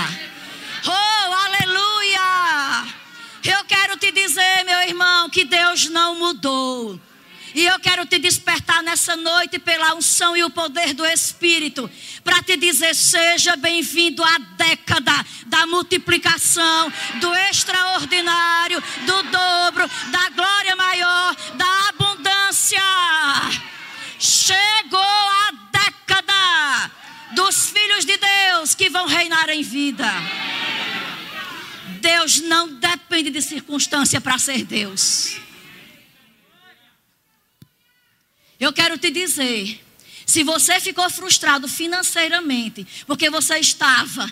Oh, 0.86 1.32
aleluia! 1.32 2.94
Eu 3.44 3.64
quero 3.64 3.96
te 3.96 4.10
dizer, 4.12 4.64
meu 4.64 4.80
irmão, 4.82 5.30
que 5.30 5.44
Deus 5.44 5.88
não 5.88 6.16
mudou. 6.16 7.00
E 7.56 7.64
eu 7.64 7.80
quero 7.80 8.04
te 8.04 8.18
despertar 8.18 8.82
nessa 8.82 9.16
noite 9.16 9.58
pela 9.58 9.94
unção 9.94 10.36
e 10.36 10.44
o 10.44 10.50
poder 10.50 10.92
do 10.92 11.06
Espírito, 11.06 11.90
para 12.22 12.42
te 12.42 12.54
dizer: 12.54 12.94
seja 12.94 13.56
bem-vindo 13.56 14.22
à 14.22 14.36
década 14.58 15.12
da 15.46 15.66
multiplicação, 15.66 16.92
do 17.18 17.34
extraordinário, 17.48 18.78
do 19.06 19.22
dobro, 19.22 19.88
da 20.10 20.28
glória 20.30 20.76
maior, 20.76 21.34
da 21.54 21.88
abundância. 21.88 22.82
Filhos 27.96 28.04
de 28.04 28.16
Deus 28.18 28.74
que 28.74 28.90
vão 28.90 29.06
reinar 29.06 29.48
em 29.48 29.62
vida. 29.62 30.06
Deus 32.00 32.40
não 32.40 32.68
depende 32.74 33.30
de 33.30 33.40
circunstância 33.40 34.20
para 34.20 34.38
ser 34.38 34.64
Deus. 34.64 35.38
Eu 38.60 38.72
quero 38.72 38.98
te 38.98 39.10
dizer, 39.10 39.82
se 40.26 40.42
você 40.42 40.80
ficou 40.80 41.08
frustrado 41.10 41.68
financeiramente, 41.68 42.86
porque 43.06 43.30
você 43.30 43.58
estava 43.58 44.30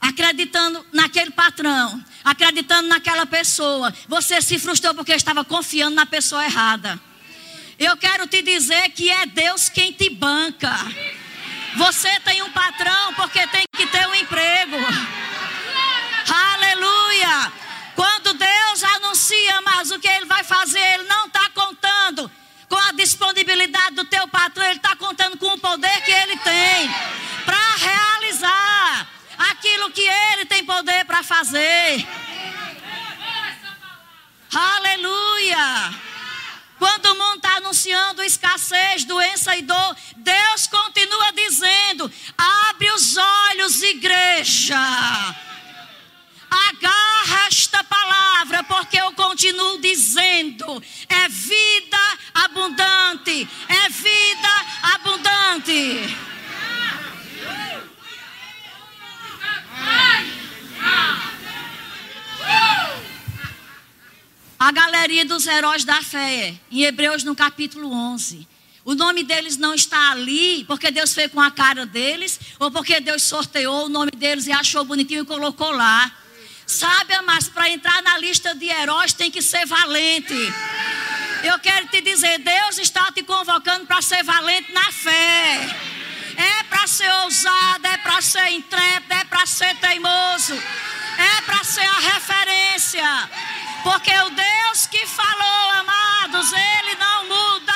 acreditando 0.00 0.84
naquele 0.92 1.30
patrão, 1.30 2.04
acreditando 2.24 2.88
naquela 2.88 3.26
pessoa, 3.26 3.94
você 4.08 4.40
se 4.40 4.58
frustrou 4.58 4.94
porque 4.94 5.12
estava 5.12 5.44
confiando 5.44 5.96
na 5.96 6.06
pessoa 6.06 6.44
errada. 6.44 7.00
Eu 7.78 7.96
quero 7.96 8.26
te 8.26 8.42
dizer 8.42 8.90
que 8.90 9.10
é 9.10 9.26
Deus 9.26 9.68
quem 9.68 9.92
te 9.92 10.08
banca. 10.10 10.72
Você 11.74 12.20
tem 12.20 12.42
um 12.42 12.50
patrão 12.50 13.14
porque 13.14 13.46
tem 13.46 13.64
que 13.74 13.86
ter 13.86 14.06
um 14.06 14.14
emprego. 14.14 14.76
Aleluia! 16.54 17.52
Quando 17.94 18.34
Deus 18.34 18.82
anuncia, 18.82 19.60
mas 19.62 19.90
o 19.90 19.98
que 19.98 20.08
Ele 20.08 20.26
vai 20.26 20.44
fazer, 20.44 20.80
Ele 20.80 21.04
não 21.04 21.26
está 21.26 21.48
contando 21.50 22.30
com 22.68 22.76
a 22.76 22.92
disponibilidade 22.92 23.96
do 23.96 24.04
teu 24.04 24.26
patrão, 24.28 24.64
Ele 24.66 24.76
está 24.76 24.96
contando 24.96 25.36
com 25.36 25.46
o 25.46 25.58
poder 25.58 26.02
que 26.02 26.10
Ele 26.10 26.36
tem 26.38 26.90
para 27.44 27.76
realizar 27.76 29.08
aquilo 29.50 29.90
que 29.90 30.02
Ele 30.02 30.44
tem 30.46 30.64
poder 30.64 31.04
para 31.04 31.22
fazer. 31.22 32.06
Aleluia! 34.54 36.02
Quando 36.78 37.06
o 37.06 37.14
mundo 37.14 37.36
está 37.36 37.56
anunciando 37.58 38.24
escassez, 38.24 39.04
doença 39.04 39.56
e 39.56 39.62
dor, 39.62 39.96
Deus 40.16 40.41
continua 41.02 41.32
dizendo: 41.32 42.12
abre 42.36 42.90
os 42.92 43.16
olhos, 43.16 43.82
igreja. 43.82 44.76
Agarra 46.50 47.46
esta 47.46 47.82
palavra, 47.82 48.62
porque 48.64 48.98
eu 48.98 49.12
continuo 49.12 49.78
dizendo: 49.78 50.82
é 51.08 51.28
vida 51.28 52.18
abundante, 52.34 53.48
é 53.68 53.88
vida 53.88 54.66
abundante. 54.94 56.16
A 64.58 64.70
galeria 64.70 65.24
dos 65.24 65.44
heróis 65.48 65.84
da 65.84 66.00
fé, 66.02 66.54
em 66.70 66.82
Hebreus 66.82 67.24
no 67.24 67.34
capítulo 67.34 67.92
11. 67.92 68.51
O 68.84 68.94
nome 68.94 69.22
deles 69.22 69.56
não 69.56 69.74
está 69.74 70.10
ali 70.10 70.64
porque 70.64 70.90
Deus 70.90 71.14
fez 71.14 71.30
com 71.30 71.40
a 71.40 71.50
cara 71.50 71.86
deles, 71.86 72.40
ou 72.58 72.70
porque 72.70 73.00
Deus 73.00 73.22
sorteou 73.22 73.86
o 73.86 73.88
nome 73.88 74.10
deles 74.10 74.46
e 74.46 74.52
achou 74.52 74.84
bonitinho 74.84 75.22
e 75.22 75.26
colocou 75.26 75.70
lá. 75.70 76.10
Sabe, 76.66 77.20
mas 77.22 77.48
para 77.48 77.68
entrar 77.68 78.02
na 78.02 78.18
lista 78.18 78.54
de 78.54 78.66
heróis 78.66 79.12
tem 79.12 79.30
que 79.30 79.42
ser 79.42 79.66
valente. 79.66 80.34
Eu 81.44 81.58
quero 81.58 81.88
te 81.88 82.00
dizer, 82.00 82.38
Deus 82.38 82.78
está 82.78 83.10
te 83.12 83.22
convocando 83.22 83.86
para 83.86 84.00
ser 84.00 84.22
valente 84.24 84.72
na 84.72 84.90
fé. 84.90 85.76
É 86.36 86.62
para 86.64 86.86
ser 86.86 87.10
ousado, 87.24 87.86
é 87.86 87.98
para 87.98 88.20
ser 88.22 88.48
intrépido, 88.52 89.12
é 89.12 89.24
para 89.24 89.44
ser 89.44 89.76
teimoso, 89.76 90.54
é 90.54 91.40
para 91.42 91.62
ser 91.62 91.84
a 91.84 91.98
referência. 92.14 93.30
Porque 93.82 94.12
o 94.12 94.30
Deus 94.30 94.86
que 94.86 95.06
falou, 95.06 95.70
amados, 95.72 96.52
ele 96.52 96.94
não 96.96 97.24
muda. 97.28 97.71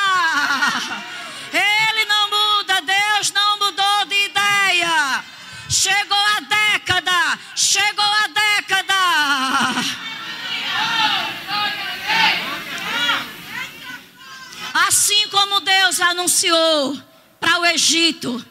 Ele 1.53 2.05
não 2.05 2.31
muda, 2.31 2.81
Deus 2.83 3.33
não 3.33 3.59
mudou 3.59 4.07
de 4.07 4.25
ideia. 4.27 5.25
Chegou 5.69 6.19
a 6.37 6.41
década, 6.41 7.39
chegou 7.55 8.05
a 8.05 8.27
década. 8.29 8.95
Assim 14.87 15.29
como 15.29 15.61
Deus 15.61 16.01
anunciou 16.01 17.01
para 17.41 17.59
o 17.61 17.67
Egito 17.67 18.45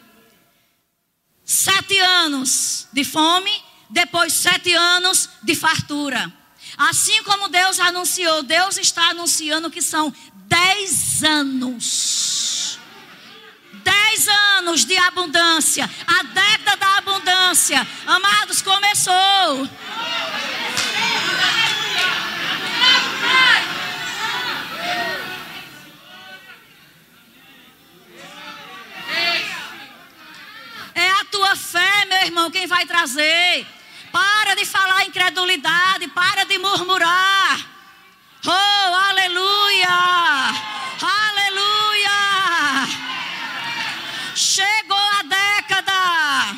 sete 1.44 1.96
anos 2.00 2.88
de 2.92 3.04
fome, 3.04 3.52
depois 3.88 4.32
sete 4.32 4.74
anos 4.74 5.30
de 5.44 5.54
fartura. 5.54 6.32
Assim 6.76 7.22
como 7.22 7.48
Deus 7.48 7.78
anunciou, 7.78 8.42
Deus 8.42 8.76
está 8.76 9.10
anunciando 9.10 9.70
que 9.70 9.80
são 9.80 10.12
dez 10.48 11.22
anos. 11.22 12.05
Dez 14.16 14.28
anos 14.28 14.86
de 14.86 14.96
abundância. 14.96 15.90
A 16.06 16.22
década 16.22 16.76
da 16.76 16.96
abundância. 16.96 17.86
Amados, 18.06 18.62
começou. 18.62 19.68
É 30.94 31.10
a 31.10 31.24
tua 31.30 31.54
fé, 31.54 32.06
meu 32.06 32.22
irmão, 32.22 32.50
quem 32.50 32.66
vai 32.66 32.86
trazer. 32.86 33.66
Para 34.10 34.54
de 34.54 34.64
falar 34.64 35.04
incredulidade, 35.04 36.08
para 36.08 36.44
de 36.46 36.56
murmurar. 36.56 37.60
Oh, 38.46 38.94
aleluia! 39.10 39.88
Aleluia! 41.02 41.76
Chegou 44.36 44.96
a 44.98 45.22
década. 45.22 46.56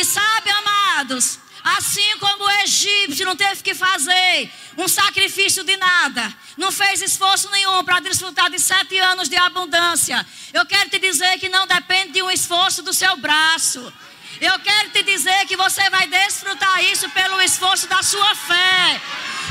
E 0.00 0.04
sabe, 0.04 0.50
amados, 0.50 1.38
assim 1.62 2.16
como 2.18 2.44
o 2.44 2.50
egípcio 2.62 3.26
não 3.26 3.36
teve 3.36 3.62
que 3.62 3.74
fazer 3.74 4.50
um 4.78 4.88
sacrifício 4.88 5.62
de 5.62 5.76
nada, 5.76 6.34
não 6.56 6.72
fez 6.72 7.02
esforço 7.02 7.50
nenhum 7.50 7.84
para 7.84 8.00
desfrutar 8.00 8.48
de 8.48 8.58
sete 8.58 8.96
anos 8.96 9.28
de 9.28 9.36
abundância. 9.36 10.26
Eu 10.54 10.64
quero 10.64 10.88
te 10.88 10.98
dizer 10.98 11.38
que 11.38 11.50
não 11.50 11.66
depende 11.66 12.12
de 12.12 12.22
um 12.22 12.30
esforço 12.30 12.82
do 12.82 12.94
seu 12.94 13.14
braço. 13.18 13.92
Eu 14.40 14.58
quero 14.60 14.88
te 14.88 15.02
dizer 15.02 15.44
que 15.44 15.54
você 15.54 15.90
vai 15.90 16.06
desfrutar 16.06 16.82
isso 16.84 17.06
pelo 17.10 17.38
esforço 17.42 17.86
da 17.86 18.02
sua 18.02 18.34
fé. 18.34 19.02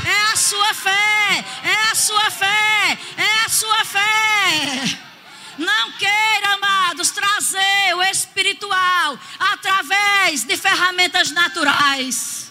É 0.04 0.32
a 0.32 0.36
sua 0.36 0.74
fé, 0.74 1.44
é 1.62 1.92
a 1.92 1.94
sua 1.94 2.28
fé, 2.28 2.98
é 3.16 3.44
a 3.46 3.48
sua 3.48 3.84
fé. 3.84 5.09
Não 5.58 5.92
queira, 5.92 6.54
amados, 6.54 7.10
trazer 7.10 7.94
o 7.94 8.02
espiritual 8.02 9.18
através 9.38 10.44
de 10.44 10.56
ferramentas 10.56 11.30
naturais. 11.30 12.50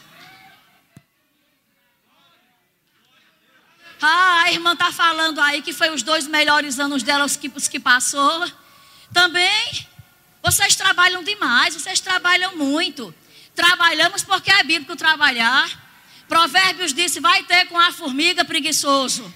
Ah, 4.02 4.44
a 4.44 4.52
irmã 4.52 4.74
está 4.74 4.92
falando 4.92 5.42
aí 5.42 5.62
que 5.62 5.74
foi 5.74 5.90
os 5.90 6.02
dois 6.02 6.26
melhores 6.26 6.80
anos 6.80 7.04
dela, 7.04 7.26
os 7.26 7.36
que, 7.36 7.52
os 7.54 7.68
que 7.68 7.80
passou. 7.80 8.50
Também 9.14 9.88
vocês 10.42 10.76
trabalham 10.76 11.22
demais, 11.24 11.74
vocês 11.76 12.00
trabalham 12.00 12.56
muito. 12.56 13.14
Trabalhamos 13.54 14.24
porque 14.24 14.52
é 14.52 14.64
bíblico 14.64 14.96
trabalhar. 14.96 15.70
Provérbios 16.28 16.94
disse: 16.94 17.20
vai 17.20 17.44
ter 17.44 17.66
com 17.66 17.78
a 17.78 17.92
formiga 17.92 18.46
preguiçoso. 18.46 19.34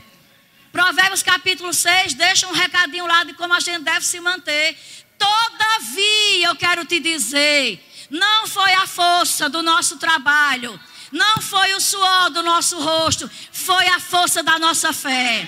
Provérbios 0.74 1.22
capítulo 1.22 1.72
6 1.72 2.16
deixa 2.16 2.48
um 2.48 2.52
recadinho 2.52 3.06
lá 3.06 3.24
de 3.24 3.36
como 3.36 3.54
a 3.54 3.60
gente 3.60 3.84
deve 3.84 4.04
se 4.04 4.20
manter. 4.20 4.76
Todavia, 5.20 6.48
eu 6.48 6.56
quero 6.56 6.84
te 6.84 7.00
dizer, 7.00 7.80
não 8.10 8.48
foi 8.48 8.74
a 8.74 8.88
força 8.88 9.48
do 9.48 9.62
nosso 9.62 9.98
trabalho, 9.98 10.78
não 11.12 11.40
foi 11.40 11.76
o 11.76 11.80
suor 11.80 12.32
do 12.32 12.42
nosso 12.42 12.80
rosto, 12.80 13.30
foi 13.52 13.88
a 13.90 14.00
força 14.00 14.42
da 14.42 14.58
nossa 14.58 14.92
fé. 14.92 15.48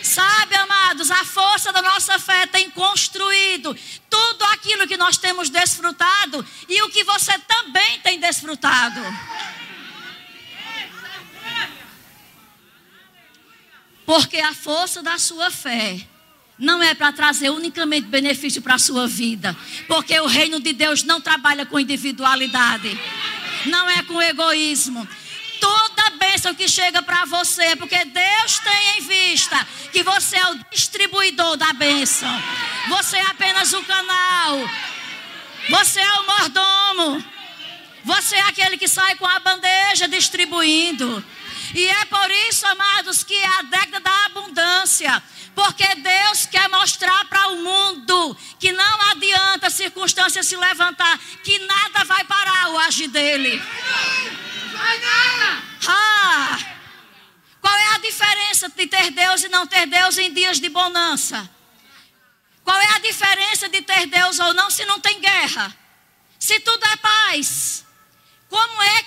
Sabe, 0.00 0.54
amados, 0.54 1.10
a 1.10 1.24
força 1.24 1.72
da 1.72 1.82
nossa 1.82 2.16
fé 2.20 2.46
tem 2.46 2.70
construído 2.70 3.76
tudo 4.08 4.44
aquilo 4.52 4.86
que 4.86 4.96
nós 4.96 5.16
temos 5.16 5.50
desfrutado 5.50 6.46
e 6.68 6.82
o 6.82 6.90
que 6.90 7.02
você 7.02 7.36
também 7.40 7.98
tem 7.98 8.20
desfrutado. 8.20 9.00
Porque 14.06 14.38
a 14.38 14.54
força 14.54 15.02
da 15.02 15.18
sua 15.18 15.50
fé 15.50 16.00
não 16.58 16.82
é 16.82 16.94
para 16.94 17.12
trazer 17.12 17.50
unicamente 17.50 18.06
benefício 18.06 18.62
para 18.62 18.76
a 18.76 18.78
sua 18.78 19.06
vida. 19.06 19.54
Porque 19.86 20.18
o 20.20 20.26
reino 20.26 20.60
de 20.60 20.72
Deus 20.72 21.02
não 21.02 21.20
trabalha 21.20 21.66
com 21.66 21.78
individualidade, 21.78 22.98
não 23.66 23.90
é 23.90 24.02
com 24.04 24.22
egoísmo. 24.22 25.06
Toda 25.60 26.10
bênção 26.10 26.54
que 26.54 26.68
chega 26.68 27.02
para 27.02 27.24
você 27.24 27.62
é 27.62 27.76
porque 27.76 28.04
Deus 28.04 28.58
tem 28.58 28.98
em 28.98 29.00
vista 29.00 29.66
que 29.92 30.02
você 30.02 30.36
é 30.36 30.46
o 30.48 30.58
distribuidor 30.70 31.56
da 31.56 31.72
bênção. 31.72 32.30
Você 32.88 33.16
é 33.16 33.26
apenas 33.26 33.72
o 33.72 33.82
canal. 33.82 34.58
Você 35.68 36.00
é 36.00 36.12
o 36.12 36.26
mordomo. 36.26 37.24
Você 38.04 38.36
é 38.36 38.42
aquele 38.42 38.76
que 38.76 38.86
sai 38.86 39.16
com 39.16 39.26
a 39.26 39.40
bandeja 39.40 40.06
distribuindo. 40.06 41.24
E 41.74 41.86
é 41.88 42.04
por 42.06 42.30
isso, 42.48 42.66
amados, 42.66 43.22
que 43.22 43.34
é 43.34 43.46
a 43.46 43.62
década 43.62 44.00
da 44.00 44.24
abundância. 44.26 45.22
Porque 45.54 45.94
Deus 45.94 46.46
quer 46.46 46.68
mostrar 46.68 47.24
para 47.26 47.48
o 47.48 47.56
mundo 47.56 48.36
que 48.58 48.72
não 48.72 49.02
adianta 49.10 49.68
a 49.68 49.70
circunstância 49.70 50.42
se 50.42 50.56
levantar, 50.56 51.18
que 51.42 51.58
nada 51.60 52.04
vai 52.04 52.24
parar 52.24 52.70
o 52.70 52.78
agir 52.78 53.08
dele. 53.08 53.62
Ah, 55.88 56.58
qual 57.60 57.74
é 57.74 57.94
a 57.94 57.98
diferença 57.98 58.68
de 58.68 58.86
ter 58.86 59.10
Deus 59.10 59.42
e 59.44 59.48
não 59.48 59.66
ter 59.66 59.86
Deus 59.86 60.18
em 60.18 60.32
dias 60.32 60.60
de 60.60 60.68
bonança? 60.68 61.48
Qual 62.62 62.78
é 62.78 62.96
a 62.96 62.98
diferença 62.98 63.68
de 63.68 63.80
ter 63.80 64.06
Deus 64.06 64.38
ou 64.38 64.52
não 64.52 64.70
se 64.70 64.84
não 64.84 65.00
tem 65.00 65.20
guerra? 65.20 65.74
Se 66.38 66.60
tudo 66.60 66.84
é 66.84 66.96
paz. 66.96 67.75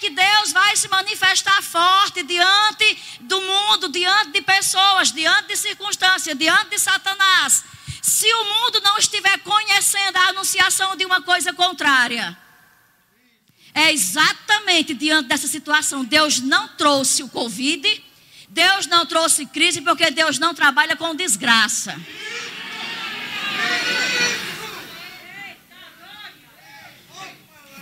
Que 0.10 0.16
Deus 0.16 0.52
vai 0.52 0.76
se 0.76 0.88
manifestar 0.88 1.62
forte 1.62 2.24
diante 2.24 2.98
do 3.22 3.40
mundo, 3.40 3.90
diante 3.90 4.32
de 4.32 4.42
pessoas, 4.42 5.12
diante 5.12 5.50
de 5.50 5.56
circunstâncias, 5.56 6.36
diante 6.36 6.72
de 6.72 6.80
Satanás? 6.80 7.64
Se 8.02 8.26
o 8.34 8.44
mundo 8.46 8.82
não 8.82 8.98
estiver 8.98 9.38
conhecendo 9.40 10.18
a 10.18 10.30
anunciação 10.30 10.96
de 10.96 11.06
uma 11.06 11.22
coisa 11.22 11.54
contrária. 11.54 12.36
É 13.72 13.94
exatamente 13.94 14.96
diante 14.96 15.28
dessa 15.28 15.48
situação. 15.48 16.04
Deus 16.04 16.40
não 16.40 16.70
trouxe 16.70 17.22
o 17.22 17.30
Covid, 17.30 18.04
Deus 18.48 18.88
não 18.88 19.06
trouxe 19.06 19.46
crise, 19.46 19.80
porque 19.80 20.10
Deus 20.10 20.40
não 20.40 20.56
trabalha 20.56 20.96
com 20.96 21.14
desgraça. 21.14 21.96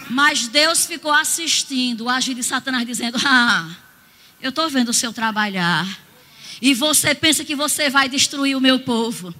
Mas 0.09 0.47
Deus 0.47 0.85
ficou 0.85 1.11
assistindo 1.11 2.05
o 2.05 2.09
agir 2.09 2.33
de 2.33 2.43
Satanás, 2.43 2.85
dizendo: 2.85 3.17
Ah, 3.25 3.69
eu 4.41 4.49
estou 4.49 4.69
vendo 4.69 4.89
o 4.89 4.93
seu 4.93 5.11
trabalhar. 5.11 5.87
E 6.61 6.73
você 6.73 7.13
pensa 7.13 7.45
que 7.45 7.55
você 7.55 7.89
vai 7.89 8.09
destruir 8.09 8.55
o 8.55 8.61
meu 8.61 8.79
povo. 8.79 9.33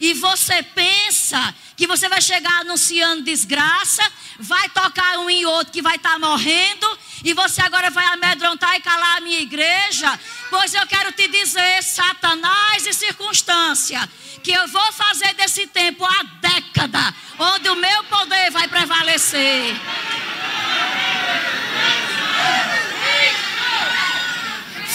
E 0.00 0.14
você 0.14 0.62
pensa 0.62 1.54
que 1.76 1.86
você 1.86 2.08
vai 2.08 2.22
chegar 2.22 2.60
anunciando 2.60 3.22
desgraça, 3.22 4.02
vai 4.38 4.68
tocar 4.70 5.18
um 5.18 5.28
em 5.28 5.44
outro 5.44 5.72
que 5.72 5.82
vai 5.82 5.96
estar 5.96 6.14
tá 6.14 6.18
morrendo, 6.18 6.98
e 7.22 7.34
você 7.34 7.60
agora 7.60 7.90
vai 7.90 8.06
amedrontar 8.06 8.76
e 8.76 8.80
calar 8.80 9.18
a 9.18 9.20
minha 9.20 9.40
igreja. 9.40 10.18
Pois 10.48 10.72
eu 10.72 10.86
quero 10.86 11.12
te 11.12 11.28
dizer, 11.28 11.82
Satanás 11.82 12.86
e 12.86 12.94
circunstância, 12.94 14.08
que 14.42 14.50
eu 14.50 14.66
vou 14.68 14.92
fazer 14.92 15.34
desse 15.34 15.66
tempo 15.66 16.04
a 16.04 16.22
década 16.40 17.14
onde 17.38 17.68
o 17.68 17.76
meu 17.76 18.04
poder 18.04 18.50
vai 18.50 18.68
prevalecer. 18.68 19.76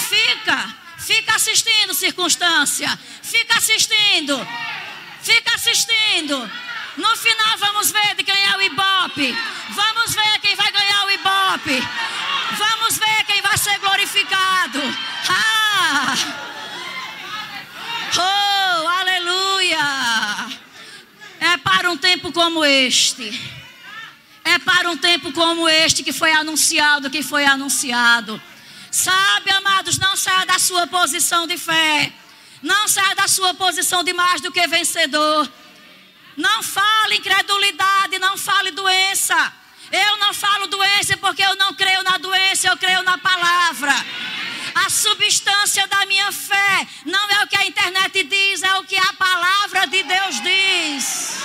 Fica, 0.08 0.74
fica 0.98 1.36
assistindo, 1.36 1.94
circunstância. 1.94 2.98
Fica 3.22 3.58
assistindo. 3.58 4.36
Fica 5.26 5.56
assistindo. 5.56 6.38
No 6.96 7.16
final 7.16 7.58
vamos 7.58 7.90
ver 7.90 8.14
de 8.14 8.22
quem 8.22 8.44
é 8.44 8.56
o 8.56 8.62
Ibope. 8.62 9.36
Vamos 9.70 10.14
ver 10.14 10.38
quem 10.40 10.54
vai 10.54 10.70
ganhar 10.70 11.04
o 11.04 11.10
Ibope. 11.10 11.82
Vamos 12.56 12.96
ver 12.96 13.24
quem 13.26 13.42
vai 13.42 13.58
ser 13.58 13.76
glorificado. 13.80 14.80
Ah! 15.28 16.14
Oh, 18.16 18.88
aleluia! 19.00 19.78
É 21.40 21.56
para 21.56 21.90
um 21.90 21.96
tempo 21.96 22.30
como 22.30 22.64
este. 22.64 23.28
É 24.44 24.60
para 24.60 24.88
um 24.88 24.96
tempo 24.96 25.32
como 25.32 25.68
este 25.68 26.04
que 26.04 26.12
foi 26.12 26.30
anunciado, 26.30 27.10
que 27.10 27.24
foi 27.24 27.44
anunciado. 27.44 28.40
Sabe, 28.92 29.50
amados, 29.50 29.98
não 29.98 30.16
saia 30.16 30.46
da 30.46 30.60
sua 30.60 30.86
posição 30.86 31.48
de 31.48 31.58
fé. 31.58 32.12
Não 32.66 32.88
saia 32.88 33.14
da 33.14 33.28
sua 33.28 33.54
posição 33.54 34.02
de 34.02 34.12
mais 34.12 34.40
do 34.40 34.50
que 34.50 34.66
vencedor. 34.66 35.48
Não 36.36 36.64
fale 36.64 37.18
incredulidade, 37.18 38.18
não 38.18 38.36
fale 38.36 38.72
doença. 38.72 39.36
Eu 39.92 40.16
não 40.16 40.34
falo 40.34 40.66
doença 40.66 41.16
porque 41.18 41.42
eu 41.42 41.54
não 41.54 41.72
creio 41.74 42.02
na 42.02 42.18
doença, 42.18 42.66
eu 42.66 42.76
creio 42.76 43.04
na 43.04 43.16
palavra. 43.18 43.94
A 44.74 44.90
substância 44.90 45.86
da 45.86 46.04
minha 46.06 46.32
fé 46.32 46.88
não 47.04 47.30
é 47.30 47.44
o 47.44 47.46
que 47.46 47.56
a 47.56 47.66
internet 47.66 48.24
diz, 48.24 48.64
é 48.64 48.74
o 48.80 48.84
que 48.84 48.96
a 48.96 49.12
palavra 49.12 49.86
de 49.86 50.02
Deus 50.02 50.40
diz. 50.40 51.38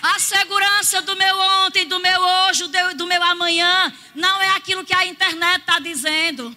A 0.00 0.16
segurança 0.20 1.02
do 1.02 1.16
meu 1.16 1.36
ontem, 1.64 1.88
do 1.88 1.98
meu 1.98 2.20
hoje, 2.20 2.70
do 2.94 3.06
meu 3.08 3.22
amanhã, 3.24 3.92
não 4.14 4.40
é 4.40 4.50
aquilo 4.50 4.84
que 4.84 4.94
a 4.94 5.04
internet 5.04 5.60
está 5.60 5.80
dizendo. 5.80 6.56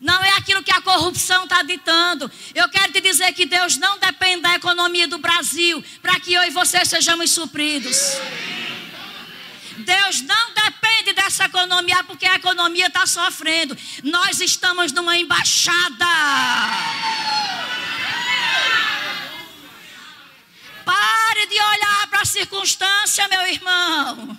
Não 0.00 0.24
é 0.24 0.30
aquilo 0.38 0.62
que 0.62 0.72
a 0.72 0.80
corrupção 0.80 1.44
está 1.44 1.62
ditando. 1.62 2.30
Eu 2.54 2.68
quero 2.70 2.90
te 2.90 3.02
dizer 3.02 3.32
que 3.34 3.44
Deus 3.44 3.76
não 3.76 3.98
depende 3.98 4.40
da 4.40 4.54
economia 4.54 5.06
do 5.06 5.18
Brasil 5.18 5.84
para 6.00 6.18
que 6.18 6.32
eu 6.32 6.42
e 6.42 6.50
você 6.50 6.84
sejamos 6.86 7.30
supridos. 7.30 7.96
Deus 9.76 10.22
não 10.22 10.54
depende 10.54 11.12
dessa 11.12 11.44
economia 11.44 12.02
porque 12.04 12.24
a 12.24 12.36
economia 12.36 12.86
está 12.86 13.06
sofrendo. 13.06 13.76
Nós 14.02 14.40
estamos 14.40 14.90
numa 14.92 15.18
embaixada. 15.18 16.06
Pare 20.84 21.46
de 21.46 21.60
olhar 21.60 22.06
para 22.08 22.22
a 22.22 22.26
circunstância, 22.26 23.28
meu 23.28 23.46
irmão. 23.46 24.38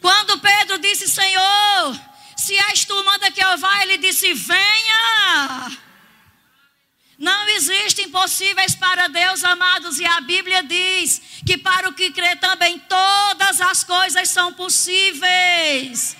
Quando 0.00 0.38
Pedro 0.38 0.78
disse, 0.78 1.08
Senhor, 1.08 2.11
se 2.42 2.54
és 2.70 2.84
tu, 2.84 3.04
manda 3.04 3.30
que 3.30 3.42
eu 3.42 3.56
vá, 3.56 3.82
ele 3.82 3.98
disse, 3.98 4.34
venha. 4.34 5.78
Não 7.16 7.48
existem 7.50 8.06
impossíveis 8.06 8.74
para 8.74 9.06
Deus, 9.08 9.44
amados, 9.44 10.00
e 10.00 10.04
a 10.04 10.20
Bíblia 10.20 10.60
diz 10.64 11.22
que 11.46 11.56
para 11.56 11.88
o 11.88 11.92
que 11.92 12.10
crê 12.10 12.34
também 12.36 12.80
todas 12.80 13.60
as 13.60 13.84
coisas 13.84 14.28
são 14.28 14.52
possíveis, 14.54 16.16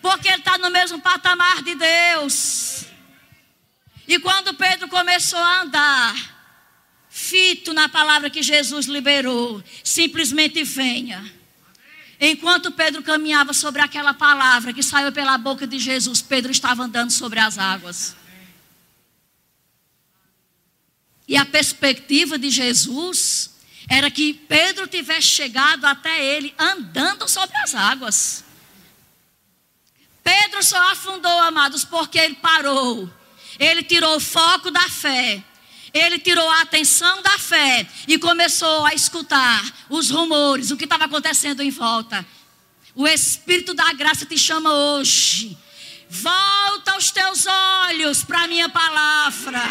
porque 0.00 0.28
ele 0.28 0.38
está 0.38 0.56
no 0.56 0.70
mesmo 0.70 0.98
patamar 0.98 1.62
de 1.62 1.74
Deus. 1.74 2.86
E 4.08 4.18
quando 4.18 4.54
Pedro 4.54 4.88
começou 4.88 5.38
a 5.38 5.60
andar, 5.60 6.14
fito 7.10 7.74
na 7.74 7.88
palavra 7.88 8.30
que 8.30 8.42
Jesus 8.42 8.86
liberou, 8.86 9.62
simplesmente 9.84 10.62
venha. 10.64 11.22
Enquanto 12.20 12.72
Pedro 12.72 13.02
caminhava 13.02 13.52
sobre 13.52 13.82
aquela 13.82 14.14
palavra 14.14 14.72
que 14.72 14.82
saiu 14.82 15.12
pela 15.12 15.36
boca 15.36 15.66
de 15.66 15.78
Jesus, 15.78 16.22
Pedro 16.22 16.50
estava 16.50 16.82
andando 16.82 17.10
sobre 17.10 17.38
as 17.38 17.58
águas. 17.58 18.16
E 21.28 21.36
a 21.36 21.44
perspectiva 21.44 22.38
de 22.38 22.50
Jesus 22.50 23.50
era 23.88 24.10
que 24.10 24.32
Pedro 24.32 24.86
tivesse 24.86 25.28
chegado 25.28 25.84
até 25.84 26.24
ele 26.24 26.54
andando 26.58 27.28
sobre 27.28 27.56
as 27.58 27.74
águas. 27.74 28.44
Pedro 30.22 30.62
só 30.62 30.90
afundou, 30.90 31.38
amados, 31.40 31.84
porque 31.84 32.18
ele 32.18 32.34
parou. 32.36 33.08
Ele 33.58 33.82
tirou 33.82 34.16
o 34.16 34.20
foco 34.20 34.70
da 34.70 34.88
fé. 34.88 35.44
Ele 35.96 36.18
tirou 36.18 36.48
a 36.50 36.60
atenção 36.60 37.22
da 37.22 37.38
fé 37.38 37.86
e 38.06 38.18
começou 38.18 38.84
a 38.84 38.94
escutar 38.94 39.64
os 39.88 40.10
rumores, 40.10 40.70
o 40.70 40.76
que 40.76 40.84
estava 40.84 41.06
acontecendo 41.06 41.62
em 41.62 41.70
volta. 41.70 42.24
O 42.94 43.06
Espírito 43.06 43.74
da 43.74 43.92
graça 43.92 44.26
te 44.26 44.38
chama 44.38 44.72
hoje. 44.72 45.56
Volta 46.08 46.96
os 46.96 47.10
teus 47.10 47.46
olhos 47.46 48.22
para 48.22 48.44
a 48.44 48.48
minha 48.48 48.68
palavra. 48.68 49.62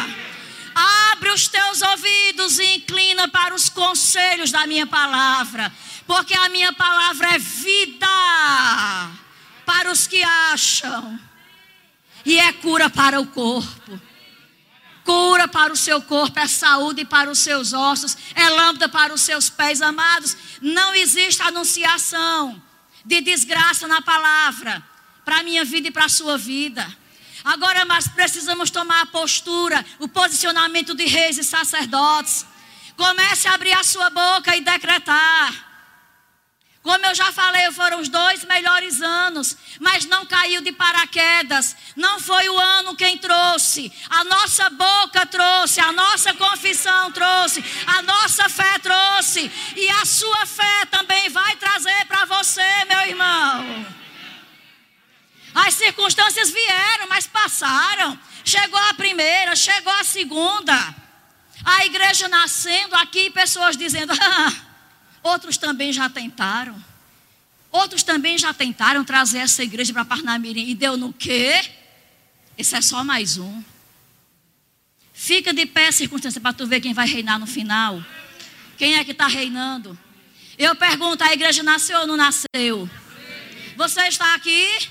Abre 1.12 1.30
os 1.30 1.48
teus 1.48 1.82
ouvidos 1.82 2.60
e 2.60 2.76
inclina 2.76 3.28
para 3.28 3.56
os 3.56 3.70
conselhos 3.70 4.52
da 4.52 4.68
minha 4.68 4.86
palavra, 4.86 5.72
porque 6.06 6.34
a 6.34 6.50
minha 6.50 6.74
palavra 6.74 7.36
é 7.36 7.40
vida 7.40 8.08
para 9.66 9.92
os 9.92 10.06
que 10.06 10.22
acham 10.22 11.18
e 12.26 12.38
é 12.38 12.52
cura 12.54 12.90
para 12.90 13.22
o 13.22 13.28
corpo. 13.28 14.05
Cura 15.06 15.48
para 15.48 15.72
o 15.72 15.76
seu 15.76 16.02
corpo, 16.02 16.40
é 16.40 16.48
saúde 16.48 17.06
para 17.06 17.30
os 17.30 17.38
seus 17.40 17.74
ossos, 17.74 18.18
é 18.34 18.50
lâmpada 18.50 18.90
para 18.90 19.14
os 19.14 19.22
seus 19.22 19.50
pés, 19.50 19.80
amados. 19.80 20.36
Não 20.60 20.96
existe 20.96 21.42
anunciação 21.44 22.62
de 23.06 23.22
desgraça 23.22 23.88
na 23.88 24.02
palavra 24.02 24.84
para 25.24 25.40
a 25.40 25.44
minha 25.44 25.64
vida 25.64 25.88
e 25.88 25.92
para 25.92 26.06
a 26.06 26.10
sua 26.10 26.40
vida. 26.40 26.86
Agora, 27.44 27.86
mas 27.86 28.08
precisamos 28.08 28.72
tomar 28.72 29.02
a 29.02 29.06
postura, 29.06 29.86
o 30.00 30.08
posicionamento 30.08 30.96
de 30.96 31.06
reis 31.06 31.38
e 31.38 31.44
sacerdotes. 31.44 32.44
Comece 32.98 33.48
a 33.48 33.54
abrir 33.54 33.74
a 33.74 33.84
sua 33.84 34.10
boca 34.10 34.58
e 34.58 34.62
decretar. 34.62 35.65
Como 36.86 37.04
eu 37.04 37.16
já 37.16 37.32
falei, 37.32 37.72
foram 37.72 38.00
os 38.00 38.10
dois 38.10 38.44
melhores 38.44 39.02
anos, 39.02 39.58
mas 39.80 40.06
não 40.06 40.24
caiu 40.24 40.62
de 40.62 40.72
paraquedas. 40.72 41.76
Não 41.96 42.20
foi 42.20 42.48
o 42.48 42.60
ano 42.60 42.96
quem 42.96 43.18
trouxe. 43.18 43.92
A 44.08 44.24
nossa 44.24 44.70
boca 44.70 45.26
trouxe, 45.26 45.80
a 45.80 45.92
nossa 45.92 46.32
confissão 46.36 47.12
trouxe, 47.12 47.66
a 47.88 48.04
nossa 48.04 48.48
fé 48.50 48.78
trouxe. 48.78 49.52
E 49.76 49.90
a 49.90 50.06
sua 50.06 50.46
fé 50.46 50.86
também 50.92 51.28
vai 51.30 51.56
trazer 51.56 52.06
para 52.06 52.24
você, 52.26 52.86
meu 52.88 53.02
irmão. 53.08 53.88
As 55.56 55.74
circunstâncias 55.74 56.52
vieram, 56.52 57.08
mas 57.10 57.26
passaram. 57.26 58.20
Chegou 58.44 58.80
a 58.80 58.94
primeira, 58.94 59.56
chegou 59.56 59.92
a 59.92 60.04
segunda. 60.04 60.96
A 61.66 61.84
igreja 61.84 62.28
nascendo 62.28 62.96
aqui, 62.98 63.32
pessoas 63.32 63.76
dizendo: 63.76 64.14
ah, 64.22 64.65
Outros 65.26 65.58
também 65.58 65.92
já 65.92 66.08
tentaram. 66.08 66.76
Outros 67.72 68.04
também 68.04 68.38
já 68.38 68.54
tentaram 68.54 69.04
trazer 69.04 69.40
essa 69.40 69.64
igreja 69.64 69.92
para 69.92 70.06
Parnamirim. 70.06 70.70
E 70.70 70.76
deu 70.76 70.96
no 70.98 71.12
quê? 71.12 71.68
Esse 72.56 72.76
é 72.76 72.82
só 72.82 73.04
mais 73.04 73.40
um. 73.40 73.64
Fica 75.12 75.52
de 75.52 75.66
pé, 75.66 75.92
circunstância, 75.92 76.40
para 76.40 76.54
tu 76.54 76.68
ver 76.68 76.80
quem 76.80 76.94
vai 76.94 77.08
reinar 77.08 77.40
no 77.40 77.48
final. 77.48 78.06
Quem 78.78 78.98
é 78.98 79.04
que 79.04 79.14
está 79.14 79.26
reinando? 79.26 79.98
Eu 80.60 80.76
pergunto: 80.76 81.24
a 81.24 81.34
igreja 81.34 81.64
nasceu 81.64 82.02
ou 82.02 82.08
não 82.08 82.18
nasceu? 82.18 82.88
Você 83.76 84.02
está 84.02 84.36
aqui? 84.36 84.90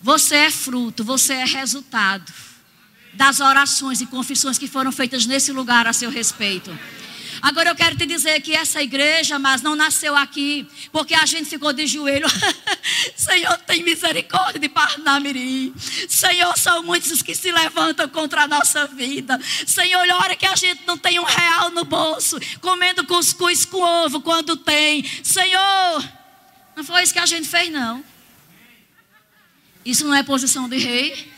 Você 0.00 0.34
é 0.34 0.50
fruto, 0.50 1.04
você 1.04 1.34
é 1.34 1.44
resultado 1.44 2.32
das 3.12 3.38
orações 3.38 4.00
e 4.00 4.06
confissões 4.06 4.58
que 4.58 4.66
foram 4.66 4.90
feitas 4.90 5.24
nesse 5.24 5.52
lugar 5.52 5.86
a 5.86 5.92
seu 5.92 6.10
respeito. 6.10 6.76
Agora 7.42 7.70
eu 7.70 7.74
quero 7.74 7.96
te 7.96 8.06
dizer 8.06 8.40
que 8.40 8.54
essa 8.54 8.80
igreja, 8.80 9.36
mas 9.36 9.62
não 9.62 9.74
nasceu 9.74 10.14
aqui, 10.14 10.64
porque 10.92 11.12
a 11.12 11.26
gente 11.26 11.50
ficou 11.50 11.72
de 11.72 11.88
joelho. 11.88 12.28
Senhor, 13.16 13.58
tem 13.58 13.82
misericórdia 13.82 14.60
de 14.60 14.68
Parnamirim. 14.68 15.74
Senhor, 16.08 16.56
são 16.56 16.84
muitos 16.84 17.10
os 17.10 17.20
que 17.20 17.34
se 17.34 17.50
levantam 17.50 18.08
contra 18.08 18.42
a 18.42 18.46
nossa 18.46 18.86
vida. 18.86 19.40
Senhor, 19.66 20.06
olha 20.22 20.36
que 20.36 20.46
a 20.46 20.54
gente 20.54 20.82
não 20.86 20.96
tem 20.96 21.18
um 21.18 21.24
real 21.24 21.70
no 21.70 21.84
bolso, 21.84 22.38
comendo 22.60 23.04
cuscuz 23.04 23.64
com 23.64 23.80
ovo 23.80 24.20
quando 24.20 24.56
tem. 24.56 25.04
Senhor, 25.24 26.08
não 26.76 26.84
foi 26.84 27.02
isso 27.02 27.12
que 27.12 27.18
a 27.18 27.26
gente 27.26 27.48
fez, 27.48 27.72
não. 27.72 28.04
Isso 29.84 30.06
não 30.06 30.14
é 30.14 30.22
posição 30.22 30.68
de 30.68 30.78
rei. 30.78 31.32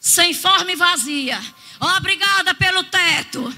Sem 0.00 0.34
forma 0.34 0.72
e 0.72 0.76
vazia. 0.76 1.40
Obrigada 1.80 2.54
pelo 2.54 2.84
teto. 2.84 3.54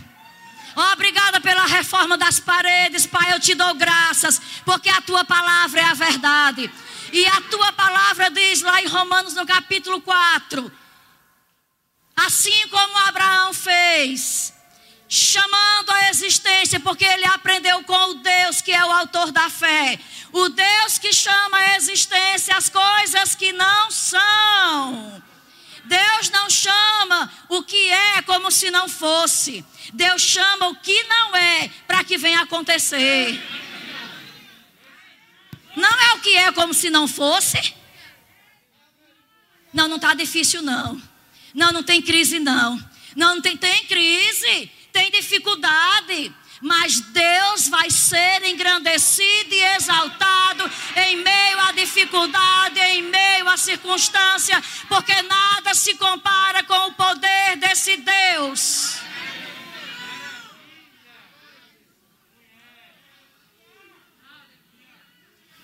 Obrigada 0.93 1.41
pela 1.41 1.67
reforma 1.67 2.17
das 2.17 2.39
paredes, 2.39 3.05
Pai. 3.05 3.33
Eu 3.33 3.41
te 3.41 3.55
dou 3.55 3.75
graças, 3.75 4.41
porque 4.65 4.89
a 4.89 5.03
tua 5.03 5.25
palavra 5.25 5.81
é 5.81 5.85
a 5.85 5.95
verdade. 5.95 6.73
E 7.13 7.27
a 7.27 7.41
tua 7.43 7.73
palavra 7.73 8.31
diz 8.31 8.63
lá 8.63 8.81
em 8.81 8.87
Romanos, 8.87 9.35
no 9.35 9.45
capítulo 9.45 10.01
4: 10.01 10.73
Assim 12.17 12.69
como 12.69 12.99
Abraão 13.09 13.53
fez, 13.53 14.55
chamando 15.09 15.91
a 15.91 16.09
existência, 16.09 16.81
porque 16.81 17.05
ele 17.05 17.27
aprendeu 17.27 17.83
com 17.83 18.11
o 18.11 18.15
Deus 18.15 18.63
que 18.63 18.73
é 18.73 18.85
o 18.85 18.93
autor 18.93 19.31
da 19.31 19.51
fé. 19.51 19.99
O 20.33 20.49
Deus 20.49 20.97
que 20.97 21.13
chama 21.13 21.59
a 21.59 21.77
existência 21.77 22.57
as 22.57 22.71
coisas 22.71 23.35
que 23.35 23.53
não 23.53 23.91
são. 23.91 25.23
Deus 25.85 26.31
não 26.31 26.49
chama 26.49 27.33
o 27.49 27.63
que 27.63 27.91
é 27.91 28.23
como 28.23 28.51
se 28.51 28.71
não 28.71 28.89
fosse. 28.89 29.65
Deus 29.93 30.23
chama 30.23 30.69
o 30.69 30.77
que 30.77 31.03
não 31.05 31.37
é 31.37 31.69
para 31.87 32.05
que 32.05 32.17
venha 32.17 32.41
acontecer. 32.41 33.41
Não 35.77 35.89
é 35.89 36.15
o 36.15 36.21
que 36.21 36.37
é 36.37 36.53
como 36.53 36.73
se 36.73 36.91
não 36.91 37.09
fosse. 37.09 37.75
Não, 39.73 39.89
não 39.89 39.97
está 39.97 40.15
difícil 40.15 40.63
não. 40.63 41.01
Não, 41.55 41.73
não 41.73 41.83
tem 41.83 42.01
crise 42.01 42.39
não. 42.39 42.77
Não, 43.17 43.35
não 43.35 43.43
tem, 43.43 43.57
tem 43.57 43.85
crise, 43.87 44.71
tem 44.93 45.11
dificuldade 45.11 46.33
mas 46.63 47.01
Deus 47.01 47.67
vai 47.67 47.91
ser 47.91 48.45
engrandecido 48.45 49.53
e 49.53 49.65
exaltado 49.75 50.71
em 50.95 51.17
meio 51.17 51.59
à 51.59 51.73
dificuldade, 51.73 52.79
em 52.79 53.03
meio 53.03 53.49
à 53.49 53.57
circunstância, 53.57 54.63
porque 54.89 55.13
nada 55.23 55.75
se 55.75 55.97
compara 55.97 56.63
com 56.63 56.87
o 56.87 56.93
poder 56.93 57.57
desse 57.57 57.97
Deus. 57.97 58.99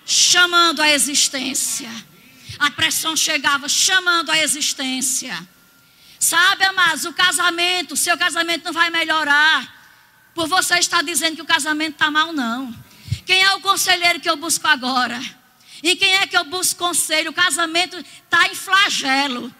Chamando 0.05 0.83
a 0.83 0.91
existência. 0.91 1.89
A 2.59 2.73
pressão 2.73 3.15
chegava 3.15 3.69
chamando 3.69 4.33
a 4.33 4.39
existência. 4.39 5.49
Sabe, 6.19 6.65
amados, 6.65 7.05
o 7.05 7.13
casamento, 7.13 7.95
seu 7.95 8.19
casamento 8.19 8.65
não 8.65 8.73
vai 8.73 8.91
melhorar 8.91 9.78
por 10.38 10.46
você 10.46 10.79
estar 10.79 11.03
dizendo 11.03 11.35
que 11.35 11.42
o 11.42 11.44
casamento 11.44 11.94
está 11.94 12.12
mal, 12.12 12.33
não. 12.33 12.72
Quem 13.27 13.42
é 13.42 13.55
o 13.57 13.61
conselheiro 13.61 14.20
que 14.20 14.31
eu 14.31 14.37
busco 14.37 14.68
agora? 14.68 15.20
E 15.83 15.96
quem 15.96 16.14
é 16.14 16.29
que 16.29 16.37
eu 16.37 16.44
busco 16.44 16.79
conselho? 16.79 17.33
O 17.33 17.35
casamento 17.35 17.96
está 17.96 18.46
em 18.46 18.55
flagelo. 18.55 19.53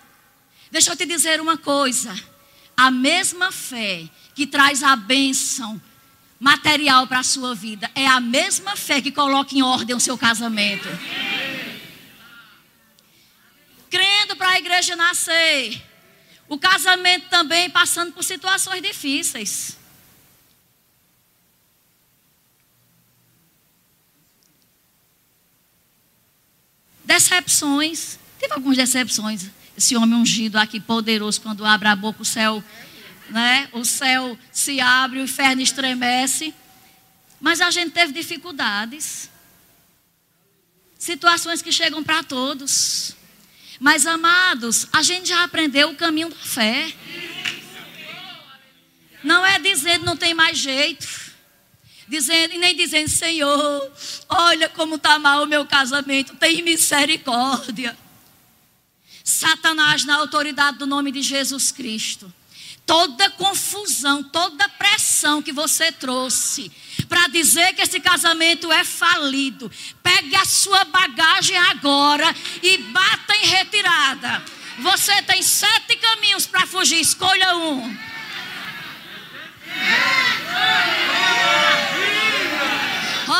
Deixa 0.71 0.93
eu 0.93 0.97
te 0.97 1.05
dizer 1.05 1.41
uma 1.41 1.57
coisa. 1.59 2.15
A 2.77 2.93
mesma 2.93 3.51
fé 3.51 4.09
que 4.37 4.47
traz 4.47 4.85
a 4.85 4.95
bênção 4.95 5.83
material 6.39 7.09
para 7.09 7.19
a 7.19 7.25
sua 7.25 7.57
vida 7.57 7.91
é 7.93 8.07
a 8.07 8.21
mesma 8.21 8.77
fé 8.77 9.01
que 9.01 9.11
coloca 9.11 9.57
em 9.57 9.63
ordem 9.63 9.97
o 9.97 10.01
seu 10.01 10.17
casamento. 10.17 10.89
Crendo 13.91 14.37
para 14.37 14.51
a 14.51 14.59
igreja 14.61 14.95
nascer. 14.95 15.83
O 16.49 16.57
casamento 16.57 17.29
também 17.29 17.69
passando 17.69 18.13
por 18.13 18.23
situações 18.23 18.81
difíceis. 18.81 19.77
Decepções. 27.09 28.19
Teve 28.39 28.53
algumas 28.53 28.77
decepções. 28.77 29.47
Esse 29.75 29.97
homem 29.97 30.15
ungido 30.15 30.59
aqui, 30.59 30.79
poderoso, 30.79 31.41
quando 31.41 31.65
abre 31.65 31.89
a 31.89 31.97
boca, 31.97 32.21
o 32.21 32.25
céu, 32.25 32.63
né? 33.31 33.67
O 33.73 33.83
céu 33.83 34.39
se 34.53 34.79
abre, 34.79 35.19
o 35.19 35.23
inferno 35.23 35.63
estremece. 35.63 36.55
Mas 37.41 37.63
a 37.63 37.71
gente 37.71 37.93
teve 37.93 38.13
dificuldades. 38.13 39.31
Situações 40.99 41.63
que 41.63 41.73
chegam 41.73 42.05
para 42.05 42.23
todos. 42.23 43.17
Mas, 43.81 44.07
amados, 44.07 44.87
a 44.93 45.01
gente 45.01 45.31
já 45.31 45.45
aprendeu 45.45 45.89
o 45.89 45.97
caminho 45.97 46.29
da 46.29 46.37
fé. 46.37 46.93
Não 49.25 49.47
é 49.47 49.59
dizendo 49.59 50.05
não 50.05 50.17
tem 50.17 50.35
mais 50.35 50.59
jeito 50.59 51.28
dizendo, 52.09 52.55
e 52.55 52.59
nem 52.59 52.75
dizendo, 52.75 53.09
Senhor, 53.09 53.93
olha 54.29 54.69
como 54.69 54.97
está 54.97 55.19
mal 55.19 55.43
o 55.43 55.47
meu 55.47 55.67
casamento, 55.67 56.35
tem 56.37 56.63
misericórdia. 56.63 57.97
Satanás, 59.23 60.05
na 60.05 60.17
autoridade 60.17 60.79
do 60.79 60.87
nome 60.87 61.13
de 61.13 61.21
Jesus 61.21 61.71
Cristo, 61.71 62.33
toda 62.87 63.29
confusão, 63.31 64.23
toda 64.23 64.69
pressão 64.71 65.43
que 65.43 65.53
você 65.53 65.93
trouxe 65.93 66.73
para 67.07 67.29
dizer 67.29 67.75
que 67.75 67.83
esse 67.83 68.01
casamento 68.01 68.73
é 68.73 68.83
falido, 68.83 69.71
pegue 70.03 70.35
a 70.35 70.47
sua 70.47 70.85
bagagem 70.85 71.57
agora 71.57 72.35
e 72.63 72.79
bata 72.79 73.37
em 73.37 73.47
retirada. 73.47 74.43
Você 74.79 75.21
tem 75.23 75.43
sete 75.43 75.97
caminhos 75.97 76.47
para 76.47 76.67
fugir, 76.67 77.01
escolha 77.01 77.57
um. 77.57 78.08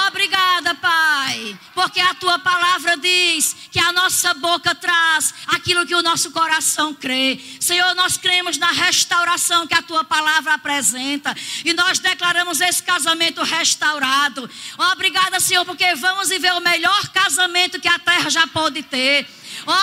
Obrigada, 0.09 0.75
Pai, 0.75 1.59
porque 1.75 2.01
a 2.01 2.13
tua 2.13 2.39
palavra 2.39 2.97
diz 2.97 3.57
que 3.71 3.79
a 3.79 3.93
nossa 3.93 4.35
boca 4.35 4.75
traz 4.75 5.33
aquilo 5.47 5.87
que 5.87 5.95
o 5.95 6.03
nosso 6.03 6.31
coração 6.31 6.93
crê. 6.93 7.41
Senhor, 7.61 7.95
nós 7.95 8.17
cremos 8.17 8.59
na 8.59 8.71
restauração 8.71 9.67
que 9.67 9.75
a 9.75 9.81
tua 9.81 10.05
palavra 10.05 10.55
apresenta 10.55 11.35
e 11.65 11.73
nós 11.73 11.99
declaramos 11.99 12.61
esse 12.61 12.83
casamento 12.83 13.43
restaurado. 13.43 14.51
Obrigada, 14.93 15.41
Senhor, 15.41 15.65
porque 15.65 15.95
vamos 15.95 16.29
viver 16.29 16.53
o 16.53 16.61
melhor 16.61 17.09
casamento 17.09 17.81
que 17.81 17.89
a 17.89 17.99
terra 17.99 18.29
já 18.29 18.47
pode 18.47 18.83
ter. 18.83 19.27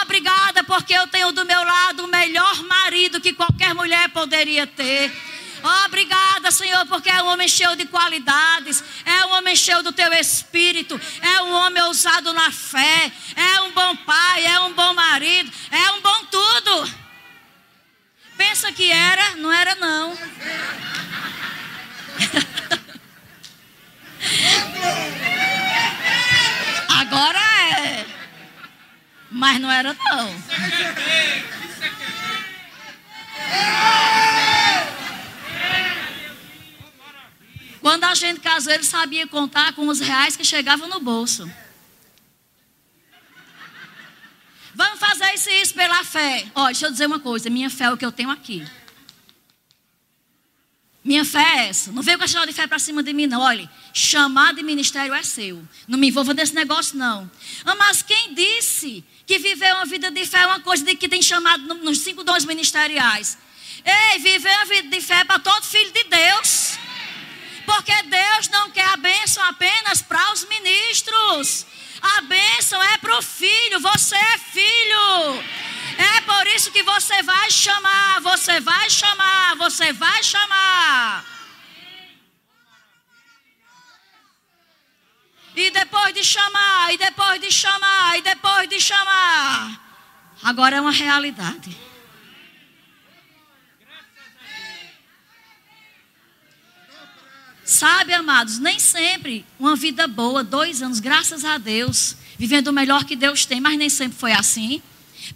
Obrigada, 0.02 0.64
porque 0.64 0.94
eu 0.94 1.08
tenho 1.08 1.32
do 1.32 1.46
meu 1.46 1.64
lado 1.64 2.04
o 2.04 2.08
melhor 2.08 2.64
marido 2.64 3.22
que 3.22 3.34
qualquer 3.34 3.74
mulher 3.74 4.10
poderia 4.10 4.68
ter. 4.68 5.12
Ah, 5.68 5.86
obrigada, 5.88 6.52
Senhor, 6.52 6.86
porque 6.86 7.10
é 7.10 7.24
um 7.24 7.28
homem 7.28 7.48
cheio 7.48 7.76
de 7.76 7.88
qualidades, 7.88 8.84
é 9.04 9.26
um 9.26 9.32
homem 9.32 9.56
cheio 9.56 9.82
do 9.82 9.92
teu 9.92 10.14
espírito, 10.14 11.02
é 11.20 11.42
um 11.42 11.52
homem 11.52 11.82
ousado 11.82 12.32
na 12.34 12.52
fé, 12.52 13.12
é 13.36 13.62
um 13.62 13.72
bom 13.72 13.96
pai, 13.96 14.46
é 14.46 14.60
um 14.60 14.74
bom 14.74 14.94
marido, 14.94 15.52
é 15.72 15.92
um 15.94 16.02
bom 16.02 16.26
tudo. 16.26 16.88
Pensa 18.38 18.72
que 18.72 18.92
era, 18.92 19.38
não 19.38 19.52
era 19.52 19.74
não. 19.74 20.16
Agora 27.00 27.40
é. 27.40 28.06
Mas 29.32 29.60
não 29.60 29.72
era 29.72 29.94
não. 29.94 30.36
Quando 37.86 38.04
a 38.06 38.16
gente 38.16 38.40
casou, 38.40 38.74
ele 38.74 38.84
sabia 38.84 39.28
contar 39.28 39.74
com 39.74 39.88
os 39.88 40.00
reais 40.00 40.36
que 40.36 40.44
chegavam 40.44 40.90
no 40.90 41.00
bolso. 41.00 41.48
Vamos 44.74 45.00
fazer 45.00 45.32
isso, 45.36 45.52
isso 45.52 45.76
pela 45.76 46.04
fé. 46.04 46.48
Ó, 46.56 46.66
deixa 46.66 46.88
eu 46.88 46.92
dizer 46.92 47.06
uma 47.06 47.20
coisa: 47.20 47.48
minha 47.48 47.70
fé 47.70 47.84
é 47.84 47.92
o 47.92 47.96
que 47.96 48.04
eu 48.04 48.12
tenho 48.12 48.32
aqui. 48.32 48.68
Minha 51.04 51.24
fé 51.24 51.44
é 51.44 51.68
essa. 51.68 51.92
Não 51.92 52.02
veio 52.02 52.18
com 52.18 52.24
a 52.24 52.46
de 52.48 52.54
fé 52.54 52.66
para 52.66 52.80
cima 52.80 53.04
de 53.04 53.14
mim, 53.14 53.28
não. 53.28 53.40
Olha, 53.40 53.70
chamado 53.94 54.56
de 54.56 54.64
ministério 54.64 55.14
é 55.14 55.22
seu. 55.22 55.64
Não 55.88 56.00
me 56.00 56.08
envolva 56.08 56.34
nesse 56.34 56.56
negócio, 56.56 56.98
não. 56.98 57.30
Ah, 57.64 57.76
mas 57.76 58.02
quem 58.02 58.34
disse 58.34 59.04
que 59.28 59.38
viver 59.38 59.72
uma 59.76 59.86
vida 59.86 60.10
de 60.10 60.26
fé 60.26 60.40
é 60.40 60.48
uma 60.48 60.60
coisa 60.60 60.84
de 60.84 60.96
que 60.96 61.08
tem 61.08 61.22
chamado 61.22 61.62
nos 61.76 62.00
cinco 62.00 62.24
dons 62.24 62.46
ministeriais? 62.46 63.38
Ei, 63.86 64.18
viver 64.18 64.56
uma 64.56 64.66
vida 64.66 64.88
de 64.88 65.02
fé 65.02 65.20
é 65.20 65.24
para 65.24 65.38
todo 65.38 65.62
filho 65.62 65.92
de 65.92 66.04
Deus. 66.06 66.80
Porque 67.66 68.04
Deus 68.04 68.50
não 68.50 68.70
quer 68.72 68.88
a 68.88 68.98
bênção 68.98 69.44
apenas 69.44 70.02
para 70.02 70.32
os 70.34 70.46
ministros. 70.46 71.66
A 72.02 72.22
bênção 72.22 72.82
é 72.84 72.98
para 72.98 73.18
o 73.18 73.22
filho. 73.22 73.80
Você 73.80 74.16
é 74.16 74.38
filho. 74.38 75.44
É 75.98 76.22
por 76.22 76.48
isso 76.48 76.72
que 76.72 76.84
você 76.84 77.24
vai 77.24 77.50
chamar, 77.50 78.20
você 78.22 78.60
vai 78.60 78.90
chamar, 78.90 79.56
você 79.56 79.94
vai 79.94 80.24
chamar. 80.24 81.26
E 85.56 85.72
depois 85.72 86.14
de 86.14 86.24
chamar, 86.24 86.94
e 86.94 86.98
depois 86.98 87.40
de 87.40 87.50
chamar, 87.50 88.18
e 88.18 88.22
depois 88.22 88.68
de 88.68 88.82
chamar. 88.82 89.82
Agora 90.44 90.76
é 90.76 90.82
uma 90.82 90.92
realidade. 90.92 91.85
Sabe, 98.06 98.14
amados, 98.14 98.60
nem 98.60 98.80
sempre 98.80 99.44
uma 99.58 99.76
vida 99.76 100.08
boa, 100.08 100.44
dois 100.44 100.84
anos, 100.84 101.00
graças 101.00 101.44
a 101.44 101.58
Deus, 101.58 102.16
vivendo 102.38 102.68
o 102.68 102.72
melhor 102.72 103.04
que 103.04 103.16
Deus 103.16 103.48
tem, 103.48 103.60
mas 103.60 103.80
nem 103.80 103.90
sempre 103.90 104.16
foi 104.16 104.32
assim 104.32 104.80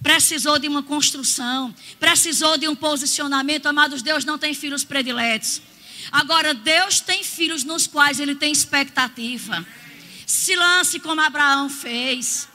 precisou 0.03 0.59
de 0.59 0.67
uma 0.67 0.83
construção, 0.83 1.73
precisou 1.99 2.59
de 2.59 2.67
um 2.67 2.75
posicionamento. 2.75 3.65
Amados, 3.65 4.03
Deus 4.03 4.23
não 4.23 4.37
tem 4.37 4.53
filhos 4.53 4.83
prediletos. 4.83 5.63
Agora, 6.11 6.53
Deus 6.53 6.99
tem 6.99 7.23
filhos 7.23 7.63
nos 7.63 7.87
quais 7.87 8.19
Ele 8.19 8.35
tem 8.35 8.51
expectativa. 8.51 9.65
Se 10.27 10.55
lance 10.55 10.99
como 10.99 11.21
Abraão 11.21 11.69
fez. 11.71 12.47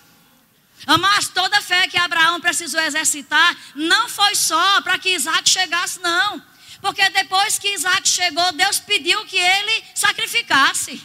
Mas 1.00 1.26
toda 1.26 1.58
a 1.58 1.60
fé 1.60 1.88
que 1.88 1.98
Abraão 1.98 2.40
precisou 2.40 2.80
exercitar 2.82 3.56
não 3.74 4.08
foi 4.08 4.36
só 4.36 4.80
para 4.82 4.96
que 4.96 5.08
Isaac 5.08 5.48
chegasse, 5.48 5.98
não. 6.00 6.53
Porque 6.84 7.08
depois 7.08 7.58
que 7.58 7.72
Isaac 7.72 8.06
chegou, 8.06 8.52
Deus 8.52 8.78
pediu 8.78 9.24
que 9.24 9.38
ele 9.38 9.84
sacrificasse. 9.94 11.02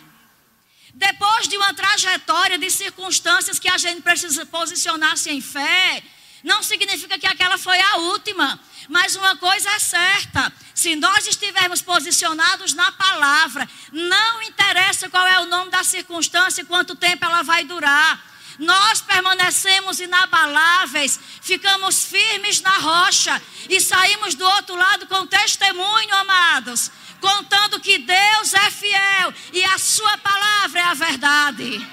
Depois 0.94 1.48
de 1.48 1.56
uma 1.56 1.74
trajetória 1.74 2.58
de 2.58 2.70
circunstâncias 2.70 3.58
que 3.58 3.70
a 3.70 3.78
gente 3.78 4.02
precisa 4.02 4.46
posicionar-se 4.46 5.30
em 5.32 5.40
fé, 5.40 6.04
não 6.44 6.62
significa 6.62 7.18
que 7.18 7.26
aquela 7.26 7.58
foi 7.58 7.80
a 7.80 7.96
última. 7.96 8.60
Mas 8.90 9.16
uma 9.16 9.38
coisa 9.38 9.70
é 9.70 9.80
certa: 9.80 10.52
se 10.76 10.98
nós 10.98 11.26
estivermos 11.26 11.82
posicionados 11.82 12.74
na 12.74 12.92
palavra, 12.92 13.66
não 13.94 14.44
interessa 14.44 15.10
qual 15.10 15.26
é 15.26 15.40
o 15.40 15.46
nome 15.46 15.72
da 15.72 15.86
circunstância 15.86 16.62
e 16.62 16.66
quanto 16.66 16.94
tempo 16.94 17.24
ela 17.24 17.42
vai 17.42 17.64
durar. 17.64 18.29
Nós 18.60 19.00
permanecemos 19.00 20.02
inabaláveis, 20.02 21.18
ficamos 21.42 22.04
firmes 22.04 22.60
na 22.60 22.78
rocha 22.78 23.42
e 23.70 23.80
saímos 23.80 24.36
do 24.36 24.46
outro 24.46 24.76
lado 24.76 25.08
com 25.08 25.26
testemunho, 25.26 26.14
amados, 26.16 26.92
contando 27.22 27.80
que 27.80 28.00
Deus 28.00 28.54
é 28.54 28.70
fiel 28.70 29.34
e 29.54 29.64
a 29.64 29.78
Sua 29.78 30.18
palavra 30.18 30.82
é 30.82 30.84
a 30.84 30.94
verdade. 30.94 31.88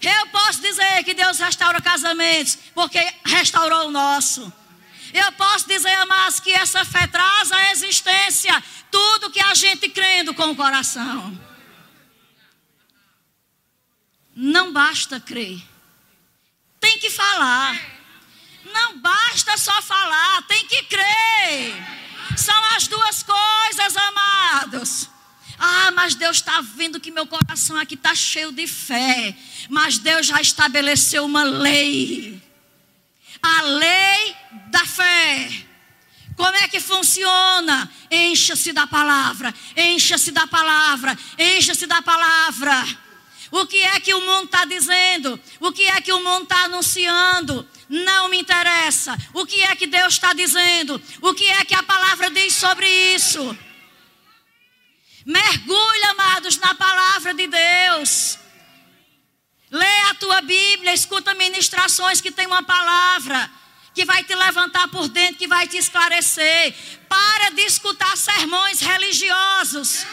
Eu 0.00 0.26
posso 0.28 0.62
dizer 0.62 1.02
que 1.04 1.14
Deus 1.14 1.38
restaura 1.40 1.80
casamentos, 1.80 2.56
porque 2.72 3.04
restaurou 3.24 3.88
o 3.88 3.90
nosso. 3.90 4.50
Eu 5.12 5.32
posso 5.32 5.66
dizer, 5.66 5.94
amados, 5.96 6.38
que 6.38 6.52
essa 6.52 6.84
fé 6.84 7.08
traz 7.08 7.50
à 7.50 7.72
existência 7.72 8.62
tudo 8.88 9.30
que 9.30 9.40
a 9.40 9.52
gente 9.54 9.88
crendo 9.88 10.32
com 10.32 10.44
o 10.44 10.56
coração. 10.56 11.49
Não 14.42 14.72
basta 14.72 15.20
crer, 15.20 15.60
tem 16.80 16.98
que 16.98 17.10
falar. 17.10 17.78
Não 18.72 18.98
basta 18.98 19.54
só 19.58 19.82
falar, 19.82 20.40
tem 20.48 20.66
que 20.66 20.82
crer. 20.84 21.74
São 22.38 22.58
as 22.74 22.88
duas 22.88 23.22
coisas, 23.22 23.96
amados. 23.98 25.10
Ah, 25.58 25.90
mas 25.90 26.14
Deus 26.14 26.38
está 26.38 26.62
vendo 26.62 26.98
que 26.98 27.10
meu 27.10 27.26
coração 27.26 27.76
aqui 27.76 27.96
está 27.96 28.14
cheio 28.14 28.50
de 28.50 28.66
fé. 28.66 29.36
Mas 29.68 29.98
Deus 29.98 30.26
já 30.26 30.40
estabeleceu 30.40 31.26
uma 31.26 31.42
lei. 31.42 32.42
A 33.42 33.60
lei 33.60 34.36
da 34.70 34.86
fé. 34.86 35.66
Como 36.34 36.56
é 36.56 36.66
que 36.66 36.80
funciona? 36.80 37.92
Encha-se 38.10 38.72
da 38.72 38.86
palavra, 38.86 39.54
encha-se 39.76 40.30
da 40.30 40.46
palavra, 40.46 41.18
encha-se 41.38 41.86
da 41.86 42.00
palavra. 42.00 43.09
O 43.50 43.66
que 43.66 43.80
é 43.82 43.98
que 43.98 44.14
o 44.14 44.20
mundo 44.20 44.44
está 44.44 44.64
dizendo? 44.64 45.40
O 45.58 45.72
que 45.72 45.82
é 45.82 46.00
que 46.00 46.12
o 46.12 46.22
mundo 46.22 46.44
está 46.44 46.64
anunciando? 46.64 47.68
Não 47.88 48.28
me 48.28 48.38
interessa. 48.38 49.16
O 49.34 49.44
que 49.44 49.62
é 49.62 49.74
que 49.74 49.86
Deus 49.86 50.14
está 50.14 50.32
dizendo? 50.32 51.02
O 51.20 51.34
que 51.34 51.46
é 51.46 51.64
que 51.64 51.74
a 51.74 51.82
palavra 51.82 52.30
diz 52.30 52.54
sobre 52.54 52.88
isso? 53.14 53.56
Mergulhe, 55.26 56.04
amados, 56.04 56.58
na 56.58 56.74
palavra 56.74 57.34
de 57.34 57.48
Deus. 57.48 58.38
Lê 59.70 59.98
a 60.10 60.14
tua 60.14 60.40
Bíblia, 60.40 60.94
escuta 60.94 61.34
ministrações 61.34 62.20
que 62.20 62.30
tem 62.30 62.46
uma 62.46 62.62
palavra 62.62 63.50
que 63.94 64.04
vai 64.04 64.22
te 64.22 64.34
levantar 64.34 64.88
por 64.88 65.08
dentro, 65.08 65.36
que 65.36 65.48
vai 65.48 65.66
te 65.66 65.76
esclarecer. 65.76 66.74
Para 67.08 67.50
de 67.50 67.62
escutar 67.62 68.16
sermões 68.16 68.80
religiosos 68.80 70.06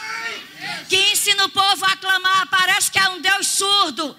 que 0.90 1.12
ensinam 1.12 1.46
o 1.46 1.50
povo 1.50 1.86
a 1.86 1.96
clamar. 1.98 2.48
Parece 2.48 2.92
que 2.92 3.00
é 3.00 3.10
um 3.10 3.22
Deus 3.22 3.48
surdo. 3.48 4.16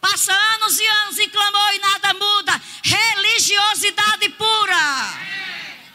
Passa 0.00 0.32
anos 0.32 0.78
e 0.78 0.86
anos 0.86 1.18
e 1.18 1.28
clamou 1.28 1.72
e 1.74 1.78
nada 1.78 2.14
muda. 2.14 2.62
Religiosidade 2.82 4.28
pura, 4.30 5.18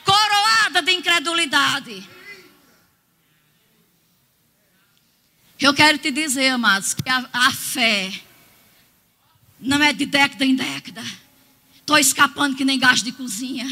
coroada 0.03 0.81
de 0.81 0.91
incredulidade. 0.91 2.09
Eu 5.59 5.73
quero 5.73 5.99
te 5.99 6.09
dizer, 6.09 6.49
amados, 6.49 6.95
que 6.95 7.07
a, 7.07 7.29
a 7.31 7.51
fé 7.51 8.11
não 9.59 9.81
é 9.81 9.93
de 9.93 10.07
década 10.07 10.43
em 10.43 10.55
década. 10.55 11.03
Estou 11.75 11.97
escapando 11.99 12.57
que 12.57 12.65
nem 12.65 12.79
gás 12.79 13.03
de 13.03 13.11
cozinha. 13.11 13.67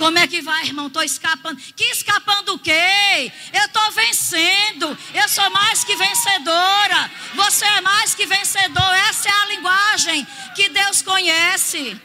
Como 0.00 0.18
é 0.18 0.26
que 0.26 0.40
vai, 0.40 0.64
irmão? 0.66 0.86
Estou 0.86 1.02
escapando. 1.02 1.60
Que 1.76 1.84
escapando 1.84 2.54
o 2.54 2.58
quê? 2.58 3.30
Eu 3.52 3.66
estou 3.66 3.92
vencendo. 3.92 4.98
Eu 5.12 5.28
sou 5.40 5.50
mais 5.50 5.84
que 5.84 5.96
vencedora. 5.96 7.10
Você 7.34 7.64
é 7.64 7.80
mais 7.80 8.14
que 8.14 8.26
vencedor. 8.26 8.94
Essa 9.08 9.28
é 9.28 9.32
a 9.32 9.46
linguagem 9.46 10.26
que 10.54 10.68
Deus 10.68 11.00
conhece. 11.00 12.00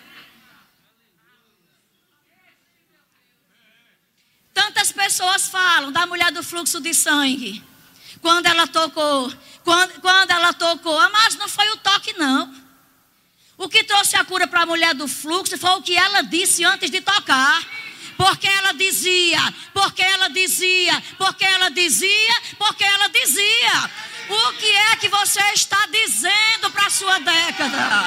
Tantas 4.54 4.92
pessoas 4.92 5.50
falam 5.50 5.92
da 5.92 6.06
mulher 6.06 6.32
do 6.32 6.42
fluxo 6.42 6.80
de 6.80 6.94
sangue. 6.94 7.62
Quando 8.22 8.46
ela 8.46 8.66
tocou, 8.68 9.32
quando, 9.64 10.00
quando 10.00 10.32
ela 10.32 10.54
tocou, 10.54 10.98
ah, 10.98 11.10
mas 11.10 11.36
não 11.36 11.50
foi 11.50 11.70
o 11.72 11.78
toque, 11.78 12.14
não. 12.18 12.64
O 13.58 13.68
que 13.68 13.84
trouxe 13.84 14.16
a 14.16 14.24
cura 14.24 14.48
para 14.48 14.62
a 14.62 14.66
mulher 14.66 14.94
do 14.94 15.08
fluxo 15.08 15.58
foi 15.58 15.72
o 15.72 15.82
que 15.82 15.96
ela 15.96 16.22
disse 16.22 16.64
antes 16.64 16.90
de 16.90 17.02
tocar. 17.02 17.62
Porque 18.18 18.48
ela 18.48 18.74
dizia, 18.74 19.54
porque 19.74 20.02
ela 20.02 20.30
dizia, 20.30 21.04
porque 21.18 21.46
ela 21.46 21.70
dizia, 21.70 22.42
porque 22.58 22.84
ela 22.84 23.08
dizia. 23.10 23.92
O 24.28 24.54
que 24.54 24.66
é 24.66 24.96
que 24.96 25.08
você 25.10 25.42
está 25.54 25.86
dizendo 25.88 26.72
para 26.72 26.88
a 26.88 26.90
sua 26.90 27.20
década? 27.20 28.06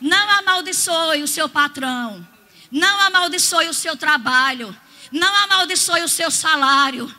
Não 0.00 0.30
amaldiçoe 0.30 1.22
o 1.22 1.28
seu 1.28 1.48
patrão. 1.48 2.26
Não 2.70 3.00
amaldiçoe 3.00 3.68
o 3.68 3.74
seu 3.74 3.96
trabalho. 3.96 4.74
Não 5.12 5.34
amaldiçoe 5.44 6.02
o 6.02 6.08
seu 6.08 6.30
salário. 6.30 7.14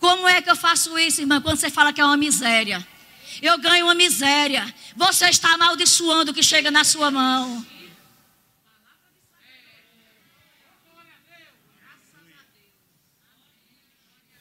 Como 0.00 0.26
é 0.26 0.40
que 0.40 0.50
eu 0.50 0.56
faço 0.56 0.98
isso, 0.98 1.20
irmã? 1.20 1.40
Quando 1.42 1.58
você 1.58 1.70
fala 1.70 1.92
que 1.92 2.00
é 2.00 2.04
uma 2.04 2.16
miséria. 2.16 2.84
Eu 3.42 3.58
ganho 3.58 3.84
uma 3.84 3.94
miséria. 3.94 4.74
Você 4.96 5.28
está 5.28 5.52
amaldiçoando 5.52 6.30
o 6.30 6.34
que 6.34 6.42
chega 6.42 6.70
na 6.70 6.84
sua 6.84 7.10
mão. 7.10 7.64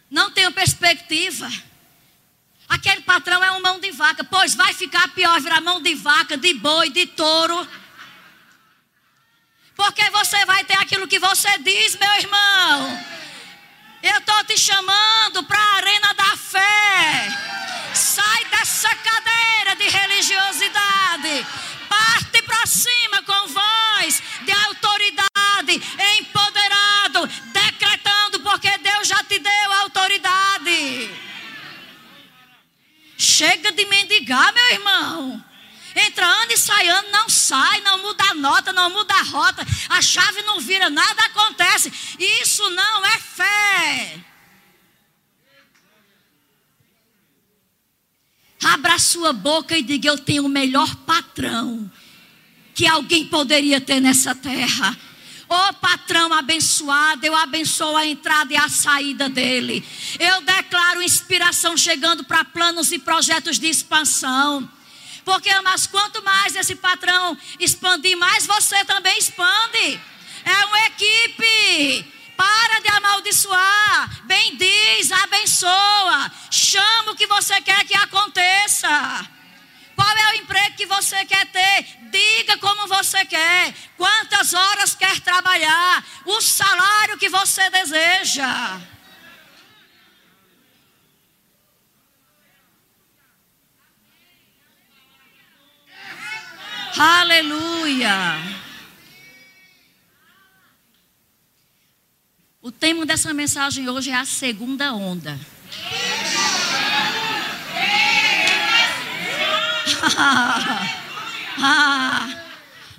Não 0.10 0.32
tenho 0.32 0.52
perspectiva. 0.54 1.52
Aquele 2.68 3.02
patrão 3.02 3.44
é 3.44 3.52
um 3.52 3.62
mão 3.62 3.80
de 3.80 3.92
vaca, 3.92 4.24
pois 4.24 4.56
vai 4.56 4.74
ficar 4.74 5.10
pior 5.10 5.40
virar 5.42 5.60
mão 5.60 5.82
de 5.82 5.94
vaca, 5.94 6.38
de 6.38 6.54
boi, 6.54 6.90
de 6.90 7.06
touro. 7.08 7.68
Porque 9.76 10.10
você 10.10 10.46
vai 10.46 10.64
ter 10.64 10.76
aquilo 10.76 11.08
que 11.08 11.20
você 11.20 11.58
diz, 11.60 11.96
meu 11.96 12.14
irmão. 12.16 13.19
Eu 14.02 14.18
estou 14.18 14.44
te 14.46 14.58
chamando 14.58 15.44
para 15.44 15.60
a 15.60 15.76
arena 15.76 16.14
da 16.14 16.38
fé. 16.38 17.30
Sai 17.94 18.46
dessa 18.46 18.90
cadeira 18.96 19.76
de 19.76 19.90
religiosidade. 19.90 21.46
Parte 21.90 22.42
para 22.44 22.66
cima 22.66 23.22
com 23.24 23.48
voz 23.48 24.24
de 24.46 24.52
autoridade, 24.52 25.82
empoderado, 26.18 27.28
decretando, 27.52 28.40
porque 28.40 28.78
Deus 28.78 29.08
já 29.08 29.22
te 29.24 29.38
deu 29.40 29.74
autoridade. 29.82 31.10
Chega 33.18 33.72
de 33.74 33.86
mendigar, 33.86 34.54
meu 34.54 34.72
irmão. 34.72 35.46
Entra 35.96 36.26
ano 36.26 36.52
e 36.52 36.58
sai 36.58 36.88
ano, 36.88 37.10
não 37.12 37.28
sai, 37.28 37.82
não 37.82 37.98
muda 38.00 38.24
a 38.24 38.34
nota, 38.36 38.72
não 38.72 38.90
muda 38.90 39.14
a 39.14 39.24
rota, 39.24 39.66
a 39.90 40.02
chave 40.02 40.42
não 40.44 40.60
vira, 40.60 40.90
nada 40.90 41.24
acontece. 41.26 41.92
Isso 42.20 42.70
não 42.70 43.06
é 43.06 43.18
fé. 43.18 44.20
Abra 48.64 48.99
sua 49.10 49.34
boca 49.34 49.78
e 49.78 49.82
diga: 49.82 50.10
Eu 50.10 50.18
tenho 50.18 50.46
o 50.46 50.50
melhor 50.50 50.96
patrão 50.98 51.90
que 52.76 52.88
alguém 52.88 53.26
poderia 53.26 53.82
ter 53.82 54.00
nessa 54.00 54.36
terra. 54.36 54.98
Ô 55.50 55.56
oh, 55.56 55.74
patrão 55.74 56.32
abençoado, 56.32 57.26
eu 57.26 57.36
abençoo 57.36 57.98
a 57.98 58.06
entrada 58.06 58.54
e 58.54 58.58
a 58.58 58.70
saída 58.70 59.28
dele. 59.28 59.84
Eu 60.20 60.42
declaro 60.42 61.02
inspiração 61.02 61.76
chegando 61.76 62.24
para 62.24 62.46
planos 62.46 62.92
e 62.92 63.00
projetos 63.00 63.58
de 63.58 63.68
expansão. 63.68 64.70
Porque, 65.26 65.52
mas 65.62 65.88
quanto 65.88 66.24
mais 66.24 66.56
esse 66.56 66.76
patrão 66.76 67.36
expandir, 67.60 68.16
mais 68.16 68.46
você 68.46 68.86
também 68.86 69.18
expande. 69.18 70.00
É 70.46 70.66
uma 70.66 70.86
equipe. 70.86 72.19
Para 72.40 72.80
de 72.80 72.88
amaldiçoar. 72.88 74.24
Bendiz, 74.24 75.12
abençoa. 75.12 76.32
Chama 76.50 77.12
o 77.12 77.16
que 77.16 77.28
você 77.28 77.60
quer 77.60 77.84
que 77.84 77.94
aconteça. 77.94 78.88
Qual 79.94 80.18
é 80.18 80.32
o 80.32 80.36
emprego 80.36 80.78
que 80.78 80.86
você 80.86 81.26
quer 81.26 81.46
ter? 81.48 81.86
Diga 82.10 82.58
como 82.60 82.88
você 82.88 83.26
quer. 83.26 83.74
Quantas 83.98 84.54
horas 84.54 84.96
quer 84.96 85.20
trabalhar? 85.20 86.02
O 86.24 86.40
salário 86.40 87.18
que 87.18 87.28
você 87.28 87.70
deseja. 87.72 88.80
Aleluia. 96.98 98.60
O 102.62 102.74
tema 102.74 103.06
dessa 103.06 103.34
mensagem 103.34 103.88
hoje 103.88 104.12
é 104.12 104.16
a 104.16 104.26
segunda 104.26 104.92
onda. 104.92 105.40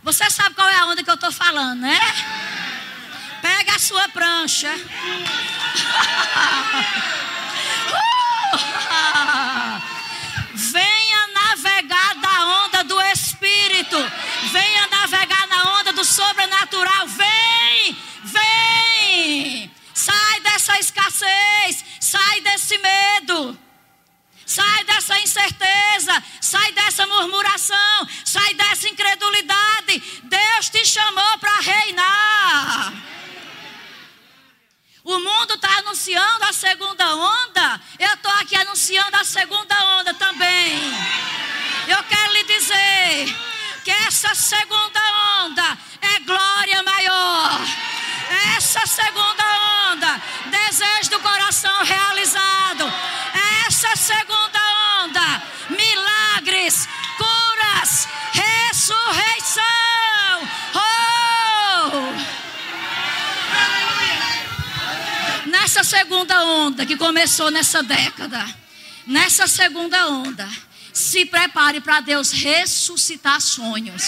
Você 0.03 0.31
sabe 0.31 0.55
qual 0.55 0.67
é 0.67 0.77
a 0.77 0.87
onda 0.87 1.05
que 1.05 1.11
eu 1.11 1.15
estou 1.15 1.31
falando, 1.31 1.81
né? 1.81 2.01
Pega 3.43 3.75
a 3.75 3.79
sua 3.79 4.09
prancha. 4.09 4.71
escassez. 20.81 21.85
Sai 22.01 22.41
desse 22.41 22.76
medo. 22.78 23.59
Sai 24.47 24.83
dessa 24.83 25.16
incerteza, 25.20 26.24
sai 26.41 26.72
dessa 26.72 27.07
murmuração, 27.07 28.09
sai 28.24 28.53
dessa 28.55 28.89
incredulidade. 28.89 30.03
Deus 30.24 30.68
te 30.70 30.85
chamou 30.85 31.39
para 31.39 31.61
reinar. 31.61 32.93
O 35.05 35.18
mundo 35.20 35.55
está 35.55 35.78
anunciando 35.78 36.45
a 36.47 36.53
segunda 36.53 37.14
onda. 37.14 37.81
Eu 37.97 38.12
estou 38.14 38.33
aqui 38.33 38.57
anunciando 38.57 39.16
a 39.16 39.24
segunda 39.24 39.74
onda 39.99 40.14
também. 40.14 40.81
Eu 41.87 42.03
quero 42.03 42.33
lhe 42.33 42.43
dizer 42.43 43.37
que 43.85 43.91
essa 43.91 44.35
segunda 44.35 45.01
onda 45.43 45.78
é 46.03 46.18
glória 46.20 46.83
maior. 46.83 47.61
Essa 48.57 48.87
segunda 48.87 49.49
desejo 50.47 51.11
do 51.11 51.21
coração 51.21 51.85
realizado. 51.85 52.85
Essa 53.67 53.95
segunda 53.97 54.59
onda, 55.03 55.43
milagres, 55.71 56.89
curas, 57.17 58.09
ressurreição. 58.33 59.63
Oh! 60.75 60.91
Nessa 65.47 65.85
segunda 65.85 66.43
onda 66.45 66.87
que 66.87 66.97
começou 66.97 67.51
nessa 67.51 67.83
década, 67.83 68.45
nessa 69.07 69.47
segunda 69.47 70.09
onda, 70.09 70.49
se 70.93 71.25
prepare 71.27 71.81
para 71.81 72.01
Deus 72.01 72.33
ressuscitar 72.33 73.41
sonhos. 73.41 74.03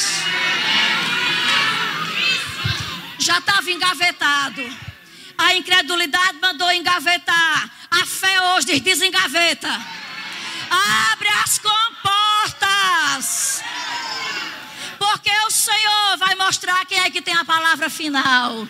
Já 3.18 3.38
estava 3.38 3.70
engavetado. 3.70 4.91
A 5.38 5.54
incredulidade 5.54 6.38
mandou 6.40 6.72
engavetar. 6.72 7.70
A 7.90 8.06
fé 8.06 8.40
hoje 8.40 8.66
diz: 8.66 8.80
desengaveta. 8.80 9.68
Abre 11.12 11.28
as 11.44 11.58
comportas. 11.58 13.62
Porque 14.98 15.30
o 15.46 15.50
Senhor 15.50 16.16
vai 16.18 16.34
mostrar 16.34 16.84
quem 16.86 16.98
é 16.98 17.10
que 17.10 17.20
tem 17.20 17.34
a 17.34 17.44
palavra 17.44 17.90
final. 17.90 18.66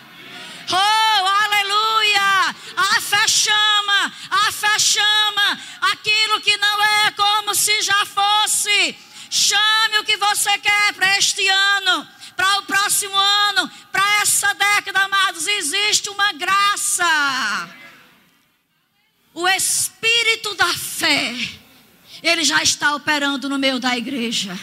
Oh, 0.70 1.26
aleluia! 1.44 2.54
A 2.76 3.00
fé 3.00 3.28
chama, 3.28 4.12
a 4.30 4.52
fé 4.52 4.78
chama 4.78 5.58
aquilo 5.92 6.40
que 6.40 6.56
não 6.56 6.82
é 6.82 7.10
como 7.12 7.54
se 7.54 7.82
já 7.82 8.06
fosse. 8.06 8.96
Chame 9.30 9.98
o 9.98 10.04
que 10.04 10.16
você 10.16 10.58
quer 10.58 10.92
para 10.94 11.18
este 11.18 11.46
ano, 11.48 12.08
para 12.36 12.58
o 12.58 12.62
próximo 12.62 13.16
ano, 13.16 13.70
para 13.90 14.20
essa 14.22 14.52
década, 14.54 15.00
amados. 15.00 15.46
Existe 15.46 16.08
uma 16.08 16.32
graça. 16.32 17.04
O 19.34 19.48
espírito 19.48 20.54
da 20.54 20.72
fé, 20.74 21.34
ele 22.22 22.44
já 22.44 22.62
está 22.62 22.94
operando 22.94 23.48
no 23.48 23.58
meio 23.58 23.78
da 23.78 23.96
igreja. 23.96 24.58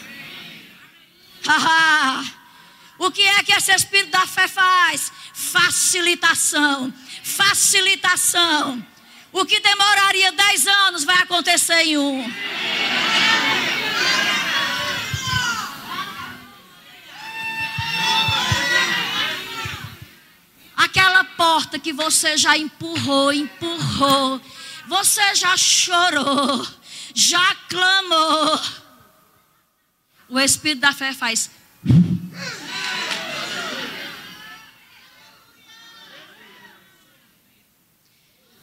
o 2.98 3.10
que 3.10 3.22
é 3.22 3.42
que 3.42 3.52
esse 3.52 3.72
espírito 3.72 4.10
da 4.10 4.26
fé 4.26 4.46
faz? 4.46 5.12
Facilitação, 5.34 6.92
facilitação. 7.22 8.86
O 9.32 9.44
que 9.44 9.60
demoraria 9.60 10.32
10 10.32 10.66
anos 10.66 11.04
vai 11.04 11.16
acontecer 11.16 11.82
em 11.82 11.98
um. 11.98 12.32
Aquela 20.84 21.24
porta 21.24 21.78
que 21.78 21.92
você 21.92 22.36
já 22.36 22.56
empurrou, 22.56 23.32
empurrou, 23.32 24.40
você 24.88 25.34
já 25.34 25.56
chorou, 25.56 26.66
já 27.14 27.54
clamou. 27.68 28.60
O 30.28 30.40
Espírito 30.40 30.80
da 30.80 30.92
fé 30.92 31.12
faz. 31.12 31.50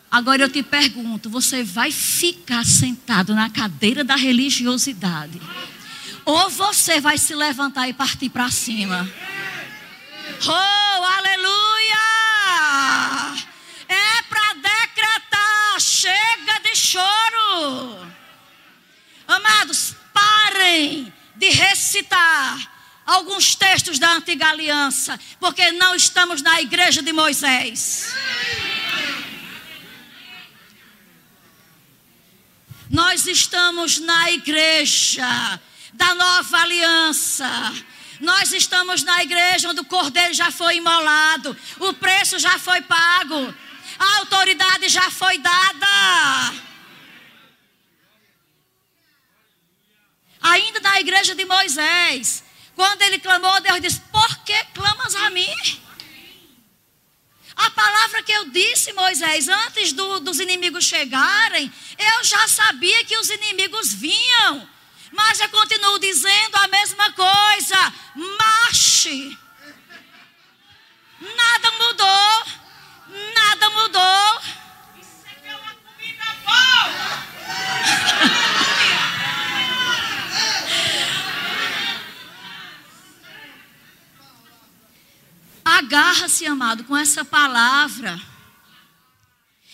Agora 0.09 0.41
eu 0.41 0.49
te 0.49 0.63
pergunto: 0.63 1.29
você 1.29 1.63
vai 1.63 1.91
ficar 1.91 2.65
sentado 2.65 3.35
na 3.35 3.49
cadeira 3.49 4.03
da 4.03 4.15
religiosidade? 4.15 5.39
Ou 6.25 6.49
você 6.49 6.99
vai 6.99 7.17
se 7.17 7.35
levantar 7.35 7.87
e 7.87 7.93
partir 7.93 8.29
para 8.29 8.49
cima? 8.49 9.07
Oh, 10.45 11.03
aleluia! 11.03 11.57
É 13.87 14.21
para 14.23 14.53
decretar: 14.53 15.79
chega 15.79 16.59
de 16.63 16.75
choro. 16.75 18.07
Amados, 19.27 19.95
parem 20.13 21.13
de 21.35 21.49
recitar 21.49 22.57
alguns 23.07 23.55
textos 23.55 23.97
da 23.97 24.11
antiga 24.11 24.49
aliança, 24.49 25.17
porque 25.39 25.71
não 25.71 25.95
estamos 25.95 26.41
na 26.41 26.61
igreja 26.61 27.01
de 27.01 27.13
Moisés. 27.13 28.13
Nós 32.89 33.25
estamos 33.25 33.99
na 33.99 34.31
igreja 34.31 35.25
da 35.93 36.13
nova 36.15 36.57
aliança. 36.57 37.49
Nós 38.19 38.51
estamos 38.51 39.03
na 39.03 39.23
igreja 39.23 39.69
onde 39.69 39.81
o 39.81 39.85
cordeiro 39.85 40.33
já 40.33 40.51
foi 40.51 40.77
imolado, 40.77 41.55
o 41.79 41.93
preço 41.93 42.39
já 42.39 42.57
foi 42.57 42.81
pago, 42.81 43.53
a 43.99 44.17
autoridade 44.17 44.89
já 44.89 45.09
foi 45.11 45.37
dada. 45.37 46.53
Ainda 50.41 50.79
na 50.79 50.99
igreja 50.99 51.35
de 51.35 51.45
Moisés, 51.45 52.43
quando 52.77 53.01
ele 53.01 53.17
clamou, 53.17 53.59
Deus 53.59 53.81
disse: 53.81 53.99
Por 54.11 54.37
que 54.45 54.53
clamas 54.65 55.15
a 55.15 55.31
mim? 55.31 55.81
A 57.55 57.71
palavra 57.71 58.21
que 58.21 58.31
eu 58.31 58.51
disse, 58.51 58.93
Moisés, 58.93 59.47
antes 59.49 59.91
do, 59.93 60.19
dos 60.19 60.39
inimigos 60.39 60.85
chegarem, 60.85 61.73
eu 61.97 62.23
já 62.23 62.47
sabia 62.47 63.03
que 63.03 63.17
os 63.17 63.31
inimigos 63.31 63.91
vinham. 63.93 64.69
Mas 65.11 65.39
eu 65.39 65.49
continuo 65.49 65.97
dizendo 65.97 66.55
a 66.55 66.67
mesma 66.67 67.11
coisa: 67.13 67.93
marche. 68.15 69.35
Nada 71.19 71.71
mudou. 71.71 72.45
Nada 73.33 73.69
mudou. 73.71 74.41
Isso 75.01 75.25
é 75.43 75.55
uma 75.55 75.73
comida 75.73 76.25
boa. 76.45 78.06
Agarra-se, 85.77 86.43
amado, 86.47 86.83
com 86.85 86.97
essa 86.97 87.23
palavra. 87.23 88.19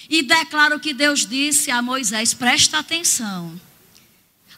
E 0.10 0.22
declara 0.22 0.76
o 0.76 0.80
que 0.80 0.94
Deus 0.94 1.26
disse 1.26 1.72
a 1.72 1.82
Moisés: 1.82 2.34
presta 2.34 2.80
atenção. 2.80 3.60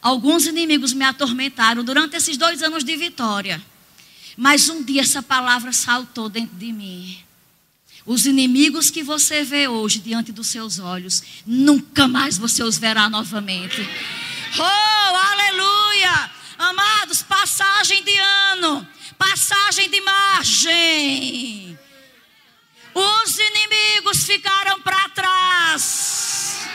Alguns 0.02 0.46
inimigos 0.46 0.92
me 0.92 1.04
atormentaram 1.04 1.84
durante 1.84 2.16
esses 2.16 2.36
dois 2.36 2.64
anos 2.64 2.82
de 2.82 2.96
vitória. 2.96 3.62
Mas 4.36 4.68
um 4.68 4.82
dia 4.82 5.02
essa 5.02 5.22
palavra 5.22 5.72
saltou 5.72 6.28
dentro 6.28 6.56
de 6.56 6.72
mim. 6.72 7.16
Os 8.04 8.26
inimigos 8.26 8.90
que 8.90 9.04
você 9.04 9.44
vê 9.44 9.68
hoje 9.68 10.00
diante 10.00 10.32
dos 10.32 10.48
seus 10.48 10.80
olhos, 10.80 11.22
nunca 11.46 12.08
mais 12.08 12.36
você 12.36 12.62
os 12.64 12.76
verá 12.76 13.08
novamente. 13.08 13.80
Oh, 14.58 15.16
aleluia! 15.16 16.30
Amados, 16.58 17.22
passagem 17.22 18.02
de 18.02 18.16
ano, 18.18 18.86
passagem 19.16 19.90
de 19.90 20.00
margem. 20.00 21.78
Os 22.94 23.38
inimigos 23.38 24.24
ficaram 24.24 24.80
para 24.80 25.08
trás. 25.10 26.66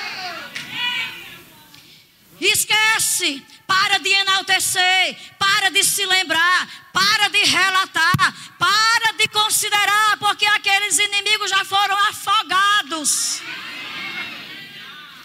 Esquece, 2.39 3.43
para 3.65 3.97
de 3.99 4.09
enaltecer, 4.09 5.17
para 5.39 5.69
de 5.69 5.83
se 5.83 6.05
lembrar, 6.05 6.89
para 6.91 7.27
de 7.29 7.43
relatar, 7.43 8.55
para 8.57 9.13
de 9.13 9.27
considerar, 9.29 10.17
porque 10.17 10.45
aqueles 10.45 10.99
inimigos 10.99 11.49
já 11.49 11.63
foram 11.65 11.97
afogados. 12.09 13.41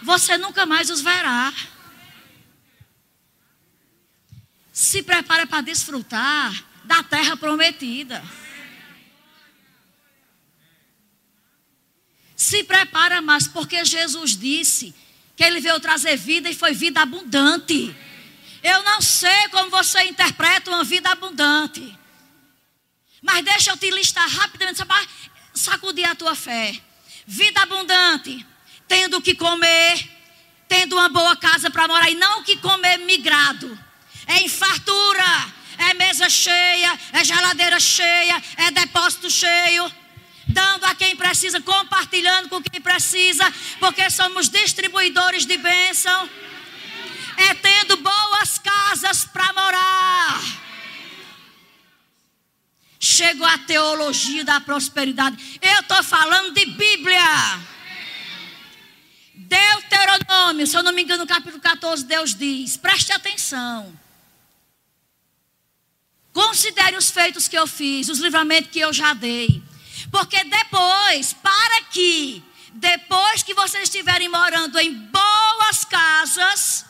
Você 0.03 0.39
nunca 0.39 0.65
mais 0.65 0.89
os 0.89 1.01
verá. 1.01 1.53
Se 4.73 5.03
prepara 5.03 5.47
para 5.47 5.63
desfrutar 5.63 6.55
da 6.87 7.03
terra 7.03 7.37
prometida. 7.37 8.23
Se 12.35 12.65
prepara 12.65 13.21
mais, 13.21 13.49
porque 13.49 13.85
Jesus 13.85 14.37
disse 14.37 14.95
que 15.37 15.45
ele 15.45 15.61
veio 15.61 15.81
trazer 15.81 16.17
vida 16.17 16.49
e 16.49 16.55
foi 16.55 16.73
vida 16.73 17.01
abundante. 17.03 17.95
Eu 18.63 18.83
não 18.83 19.01
sei 19.01 19.49
como 19.51 19.71
você 19.71 20.03
interpreta 20.05 20.71
uma 20.71 20.85
vida 20.85 21.11
abundante. 21.11 21.97
Mas 23.23 23.45
deixa 23.45 23.71
eu 23.71 23.77
te 23.77 23.91
listar 23.91 24.29
rapidamente, 24.29 24.81
sacudir 25.55 26.09
a 26.09 26.15
tua 26.15 26.35
fé. 26.35 26.81
Vida 27.27 27.63
abundante, 27.63 28.47
tendo 28.87 29.17
o 29.17 29.23
que 29.23 29.35
comer, 29.35 30.09
tendo 30.69 30.95
uma 30.95 31.09
boa 31.09 31.37
casa 31.37 31.71
para 31.71 31.89
morar, 31.89 32.11
e 32.11 32.15
não 32.15 32.41
o 32.41 32.45
que 32.45 32.57
comer 32.59 32.99
migrado. 32.99 33.77
É 34.27 34.39
em 34.39 34.49
fartura, 34.49 35.56
é 35.79 35.95
mesa 35.95 36.29
cheia, 36.29 36.99
é 37.13 37.25
geladeira 37.25 37.79
cheia, 37.81 38.43
é 38.57 38.71
depósito 38.71 39.31
cheio. 39.31 39.91
Dando 40.49 40.85
a 40.85 40.95
quem 40.95 41.17
precisa, 41.17 41.61
compartilhando 41.61 42.49
com 42.49 42.63
quem 42.63 42.81
precisa, 42.81 43.45
porque 43.81 44.09
somos 44.11 44.49
distribuidores 44.49 45.45
de 45.45 45.57
bênção. 45.57 46.31
É 47.37 47.55
tendo 47.55 47.97
boas 47.99 48.59
casas 48.59 49.25
para 49.25 49.53
morar. 49.53 50.41
Chegou 52.99 53.47
a 53.47 53.59
teologia 53.59 54.45
da 54.45 54.61
prosperidade. 54.61 55.59
Eu 55.61 55.81
estou 55.81 56.03
falando 56.03 56.55
de 56.55 56.65
Bíblia. 56.67 57.21
Deuteronômio, 59.35 60.67
se 60.67 60.77
eu 60.77 60.83
não 60.83 60.93
me 60.93 61.03
engano, 61.03 61.25
no 61.25 61.29
capítulo 61.29 61.61
14, 61.61 62.05
Deus 62.05 62.35
diz: 62.35 62.77
preste 62.77 63.13
atenção. 63.13 64.06
Considere 66.37 66.99
os 66.99 67.11
feitos 67.11 67.49
que 67.49 67.57
eu 67.57 67.67
fiz, 67.67 68.11
os 68.11 68.19
livramentos 68.19 68.71
que 68.71 68.79
eu 68.79 68.93
já 68.93 69.15
dei. 69.15 69.63
Porque 70.13 70.45
depois, 70.45 71.33
para 71.33 71.81
que, 71.91 72.45
depois 72.75 73.43
que 73.43 73.55
vocês 73.55 73.85
estiverem 73.85 74.29
morando 74.29 74.79
em 74.79 74.93
boas 74.93 75.87
casas, 75.87 76.85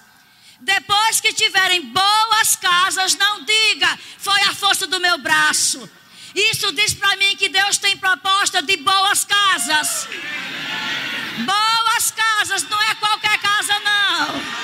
depois 0.58 1.20
que 1.20 1.32
tiverem 1.32 1.80
boas 1.80 2.56
casas, 2.56 3.14
não 3.14 3.44
diga, 3.44 3.96
foi 4.18 4.40
a 4.42 4.52
força 4.52 4.84
do 4.84 4.98
meu 4.98 5.16
braço. 5.18 5.88
Isso 6.34 6.72
diz 6.72 6.92
para 6.92 7.14
mim 7.14 7.36
que 7.36 7.48
Deus 7.48 7.78
tem 7.78 7.96
proposta 7.96 8.60
de 8.60 8.76
boas 8.78 9.24
casas. 9.24 10.08
Boas 11.44 12.10
casas, 12.10 12.64
não 12.64 12.82
é 12.82 12.94
qualquer 12.96 13.38
casa, 13.38 13.78
não. 13.78 14.55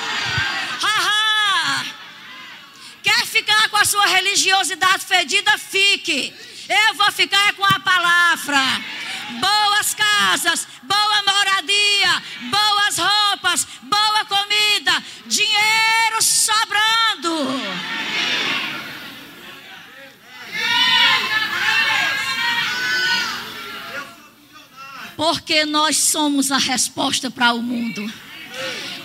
Quer 3.22 3.28
ficar 3.28 3.68
com 3.68 3.76
a 3.76 3.84
sua 3.84 4.04
religiosidade 4.06 5.04
fedida? 5.04 5.56
Fique. 5.56 6.34
Eu 6.68 6.94
vou 6.94 7.12
ficar 7.12 7.52
com 7.52 7.64
a 7.64 7.78
palavra. 7.78 8.58
Boas 9.38 9.94
casas, 9.94 10.66
boa 10.82 11.22
moradia, 11.22 12.22
boas 12.50 12.98
roupas, 12.98 13.64
boa 13.82 14.24
comida, 14.24 15.04
dinheiro 15.26 16.20
sobrando. 16.20 17.46
Porque 25.16 25.64
nós 25.64 25.96
somos 25.96 26.50
a 26.50 26.58
resposta 26.58 27.30
para 27.30 27.52
o 27.52 27.62
mundo. 27.62 28.12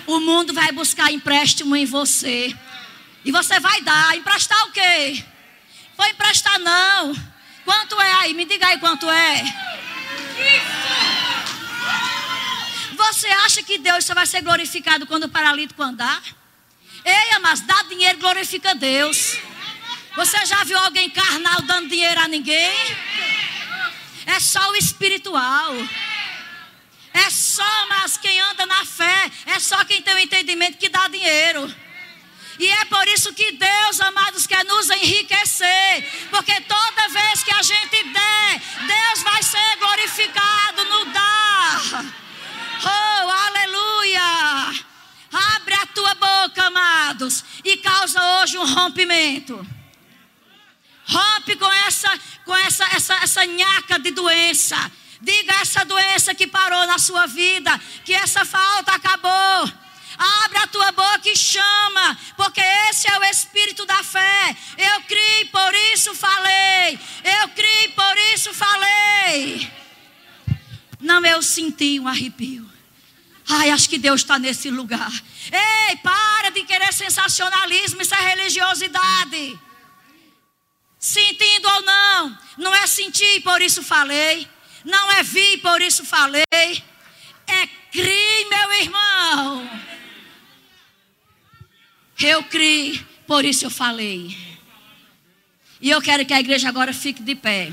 O 0.08 0.18
mundo 0.18 0.52
vai 0.52 0.72
buscar 0.72 1.12
empréstimo 1.12 1.76
em 1.76 1.86
você. 1.86 2.52
E 3.24 3.32
você 3.32 3.58
vai 3.60 3.80
dar. 3.82 4.16
Emprestar 4.16 4.60
o 4.66 4.72
quê? 4.72 5.24
Foi 5.96 6.10
emprestar 6.10 6.58
não. 6.58 7.14
Quanto 7.64 8.00
é 8.00 8.12
aí? 8.12 8.34
Me 8.34 8.44
diga 8.44 8.68
aí 8.68 8.78
quanto 8.78 9.10
é. 9.10 9.44
Você 12.96 13.28
acha 13.28 13.62
que 13.62 13.78
Deus 13.78 14.04
só 14.04 14.14
vai 14.14 14.26
ser 14.26 14.42
glorificado 14.42 15.06
quando 15.06 15.24
o 15.24 15.28
paralítico 15.28 15.82
andar? 15.82 16.22
Ei, 17.04 17.38
mas 17.40 17.60
dar 17.60 17.84
dinheiro 17.84 18.18
glorifica 18.18 18.74
Deus. 18.74 19.38
Você 20.16 20.46
já 20.46 20.64
viu 20.64 20.78
alguém 20.78 21.08
carnal 21.10 21.62
dando 21.62 21.88
dinheiro 21.88 22.20
a 22.20 22.28
ninguém? 22.28 22.74
É 24.26 24.40
só 24.40 24.70
o 24.70 24.76
espiritual. 24.76 25.74
É 27.14 27.30
só, 27.30 27.86
mas 27.88 28.16
quem 28.16 28.40
anda 28.40 28.66
na 28.66 28.84
fé, 28.84 29.30
é 29.46 29.58
só 29.58 29.84
quem 29.84 30.02
tem 30.02 30.14
o 30.14 30.18
entendimento 30.18 30.78
que 30.78 30.88
dá 30.88 31.08
dinheiro. 31.08 31.74
E 32.58 32.68
é 32.68 32.84
por 32.86 33.06
isso 33.08 33.32
que 33.32 33.52
Deus, 33.52 34.00
amados, 34.00 34.46
quer 34.46 34.64
nos 34.64 34.90
enriquecer. 34.90 36.28
Porque 36.30 36.60
toda 36.62 37.08
vez 37.08 37.42
que 37.44 37.54
a 37.54 37.62
gente 37.62 38.02
der, 38.04 38.62
Deus 38.86 39.22
vai 39.22 39.42
ser 39.42 39.76
glorificado 39.78 40.84
no 40.84 41.04
dar. 41.06 42.04
Oh, 42.84 43.30
aleluia! 43.30 44.84
Abre 45.56 45.74
a 45.74 45.86
tua 45.86 46.14
boca, 46.14 46.64
amados, 46.64 47.44
e 47.64 47.76
causa 47.76 48.20
hoje 48.40 48.58
um 48.58 48.74
rompimento. 48.74 49.64
Rompe 51.06 51.54
com 51.56 51.72
essa, 51.86 52.18
com 52.44 52.56
essa, 52.56 52.84
essa, 52.86 53.14
essa 53.22 53.46
nhaca 53.46 53.98
de 53.98 54.10
doença. 54.10 54.90
Diga 55.20 55.54
essa 55.60 55.84
doença 55.84 56.34
que 56.34 56.46
parou 56.46 56.86
na 56.86 56.98
sua 56.98 57.26
vida, 57.26 57.78
que 58.04 58.14
essa 58.14 58.44
falta 58.44 58.92
acabou 58.92 59.87
Abre 60.18 60.58
a 60.58 60.66
tua 60.66 60.90
boca 60.90 61.28
e 61.28 61.36
chama, 61.36 62.18
porque 62.36 62.60
esse 62.90 63.08
é 63.08 63.18
o 63.18 63.24
espírito 63.24 63.86
da 63.86 64.02
fé. 64.02 64.56
Eu 64.76 65.00
criei, 65.02 65.44
por 65.46 65.74
isso 65.92 66.14
falei. 66.14 66.98
Eu 67.22 67.48
criei, 67.50 67.88
por 67.90 68.18
isso 68.34 68.52
falei. 68.52 69.70
Não, 71.00 71.24
eu 71.24 71.40
senti 71.40 72.00
um 72.00 72.08
arrepio. 72.08 72.68
Ai, 73.48 73.70
acho 73.70 73.88
que 73.88 73.96
Deus 73.96 74.20
está 74.20 74.38
nesse 74.38 74.70
lugar. 74.70 75.10
Ei, 75.50 75.96
para 75.96 76.50
de 76.50 76.64
querer 76.64 76.92
sensacionalismo, 76.92 78.02
isso 78.02 78.14
é 78.14 78.20
religiosidade. 78.20 79.58
Sentindo 80.98 81.68
ou 81.68 81.82
não, 81.82 82.38
não 82.58 82.74
é 82.74 82.86
sentir, 82.86 83.40
por 83.42 83.62
isso 83.62 83.82
falei. 83.82 84.48
Não 84.84 85.12
é 85.12 85.22
vir, 85.22 85.58
por 85.58 85.80
isso 85.80 86.04
falei. 86.04 86.44
É 86.50 87.66
crer, 87.92 88.48
meu 88.50 88.72
irmão. 88.74 89.70
Eu 92.20 92.42
criei, 92.42 93.00
por 93.26 93.44
isso 93.44 93.64
eu 93.64 93.70
falei. 93.70 94.36
E 95.80 95.88
eu 95.90 96.02
quero 96.02 96.26
que 96.26 96.34
a 96.34 96.40
igreja 96.40 96.68
agora 96.68 96.92
fique 96.92 97.22
de 97.22 97.36
pé. 97.36 97.70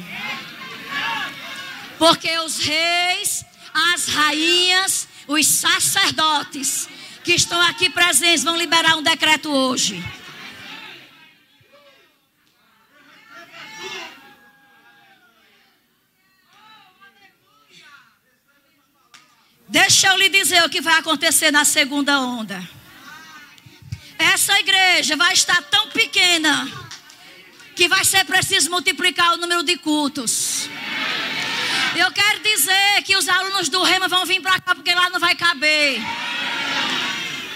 Porque 1.97 2.37
os 2.39 2.59
reis, 2.59 3.43
as 3.73 4.07
rainhas, 4.07 5.07
os 5.27 5.47
sacerdotes 5.47 6.87
que 7.23 7.33
estão 7.33 7.59
aqui 7.61 7.89
presentes 7.89 8.43
vão 8.43 8.55
liberar 8.55 8.95
um 8.95 9.01
decreto 9.01 9.49
hoje. 9.49 10.03
Deixa 19.67 20.09
eu 20.09 20.17
lhe 20.17 20.29
dizer 20.29 20.63
o 20.63 20.69
que 20.69 20.79
vai 20.79 20.99
acontecer 20.99 21.49
na 21.49 21.65
segunda 21.65 22.19
onda. 22.21 22.63
Essa 24.17 24.59
igreja 24.59 25.15
vai 25.15 25.33
estar 25.33 25.61
tão 25.63 25.89
pequena 25.89 26.71
que 27.75 27.87
vai 27.87 28.05
ser 28.05 28.23
preciso 28.25 28.69
multiplicar 28.69 29.33
o 29.33 29.37
número 29.37 29.63
de 29.63 29.77
cultos. 29.77 30.69
Eu 31.95 32.11
quero 32.11 32.39
dizer 32.41 33.03
que 33.03 33.15
os 33.15 33.27
alunos 33.27 33.69
do 33.69 33.83
Rema 33.83 34.07
vão 34.07 34.25
vir 34.25 34.41
para 34.41 34.59
cá 34.59 34.75
porque 34.75 34.93
lá 34.93 35.09
não 35.09 35.19
vai 35.19 35.35
caber. 35.35 36.01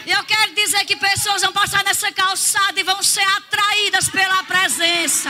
Eu 0.06 0.24
quero 0.24 0.56
dizer 0.56 0.86
que 0.86 0.96
pessoas 0.96 1.42
vão 1.42 1.54
passar 1.54 1.84
nessa 1.84 2.12
calçada 2.12 2.80
e 2.80 2.84
vão 2.84 3.02
ser 3.04 3.28
atraídas 3.38 4.10
pela 4.10 4.44
presença. 4.44 5.30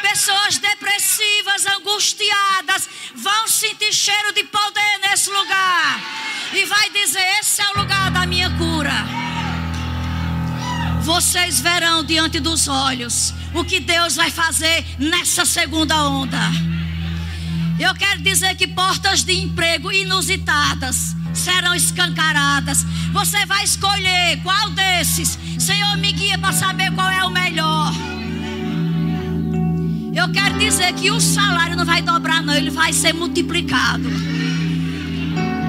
Pessoas 0.00 0.58
depressivas, 0.58 1.66
angustiadas, 1.66 2.88
vão 3.14 3.46
sentir 3.46 3.92
cheiro 3.92 4.32
de 4.32 4.44
poder 4.44 4.98
nesse 5.02 5.30
lugar. 5.30 6.00
E 6.54 6.64
vai 6.64 6.90
dizer: 6.90 7.22
Esse 7.38 7.60
é 7.60 7.68
o 7.70 7.78
lugar 7.78 8.10
da 8.10 8.24
minha 8.26 8.50
cura. 8.50 8.69
Vocês 11.02 11.60
verão 11.60 12.04
diante 12.04 12.40
dos 12.40 12.68
olhos 12.68 13.34
o 13.54 13.64
que 13.64 13.80
Deus 13.80 14.16
vai 14.16 14.30
fazer 14.30 14.84
nessa 14.98 15.44
segunda 15.44 16.08
onda. 16.08 16.38
Eu 17.78 17.94
quero 17.94 18.20
dizer 18.20 18.54
que 18.56 18.66
portas 18.66 19.24
de 19.24 19.32
emprego 19.32 19.90
inusitadas 19.90 21.16
serão 21.32 21.74
escancaradas. 21.74 22.84
Você 23.12 23.46
vai 23.46 23.64
escolher 23.64 24.38
qual 24.42 24.70
desses. 24.70 25.38
Senhor, 25.58 25.96
me 25.96 26.12
guia 26.12 26.38
para 26.38 26.52
saber 26.52 26.92
qual 26.92 27.08
é 27.08 27.24
o 27.24 27.30
melhor. 27.30 27.92
Eu 30.14 30.28
quero 30.30 30.58
dizer 30.58 30.92
que 30.92 31.10
o 31.10 31.20
salário 31.20 31.76
não 31.76 31.84
vai 31.84 32.02
dobrar, 32.02 32.42
não, 32.42 32.52
ele 32.52 32.70
vai 32.70 32.92
ser 32.92 33.14
multiplicado. 33.14 34.10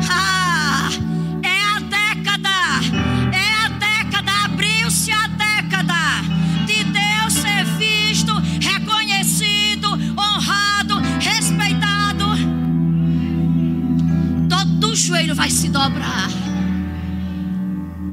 Ah, 0.09 0.40
joelho 15.01 15.33
vai 15.33 15.49
se 15.49 15.67
dobrar. 15.67 16.40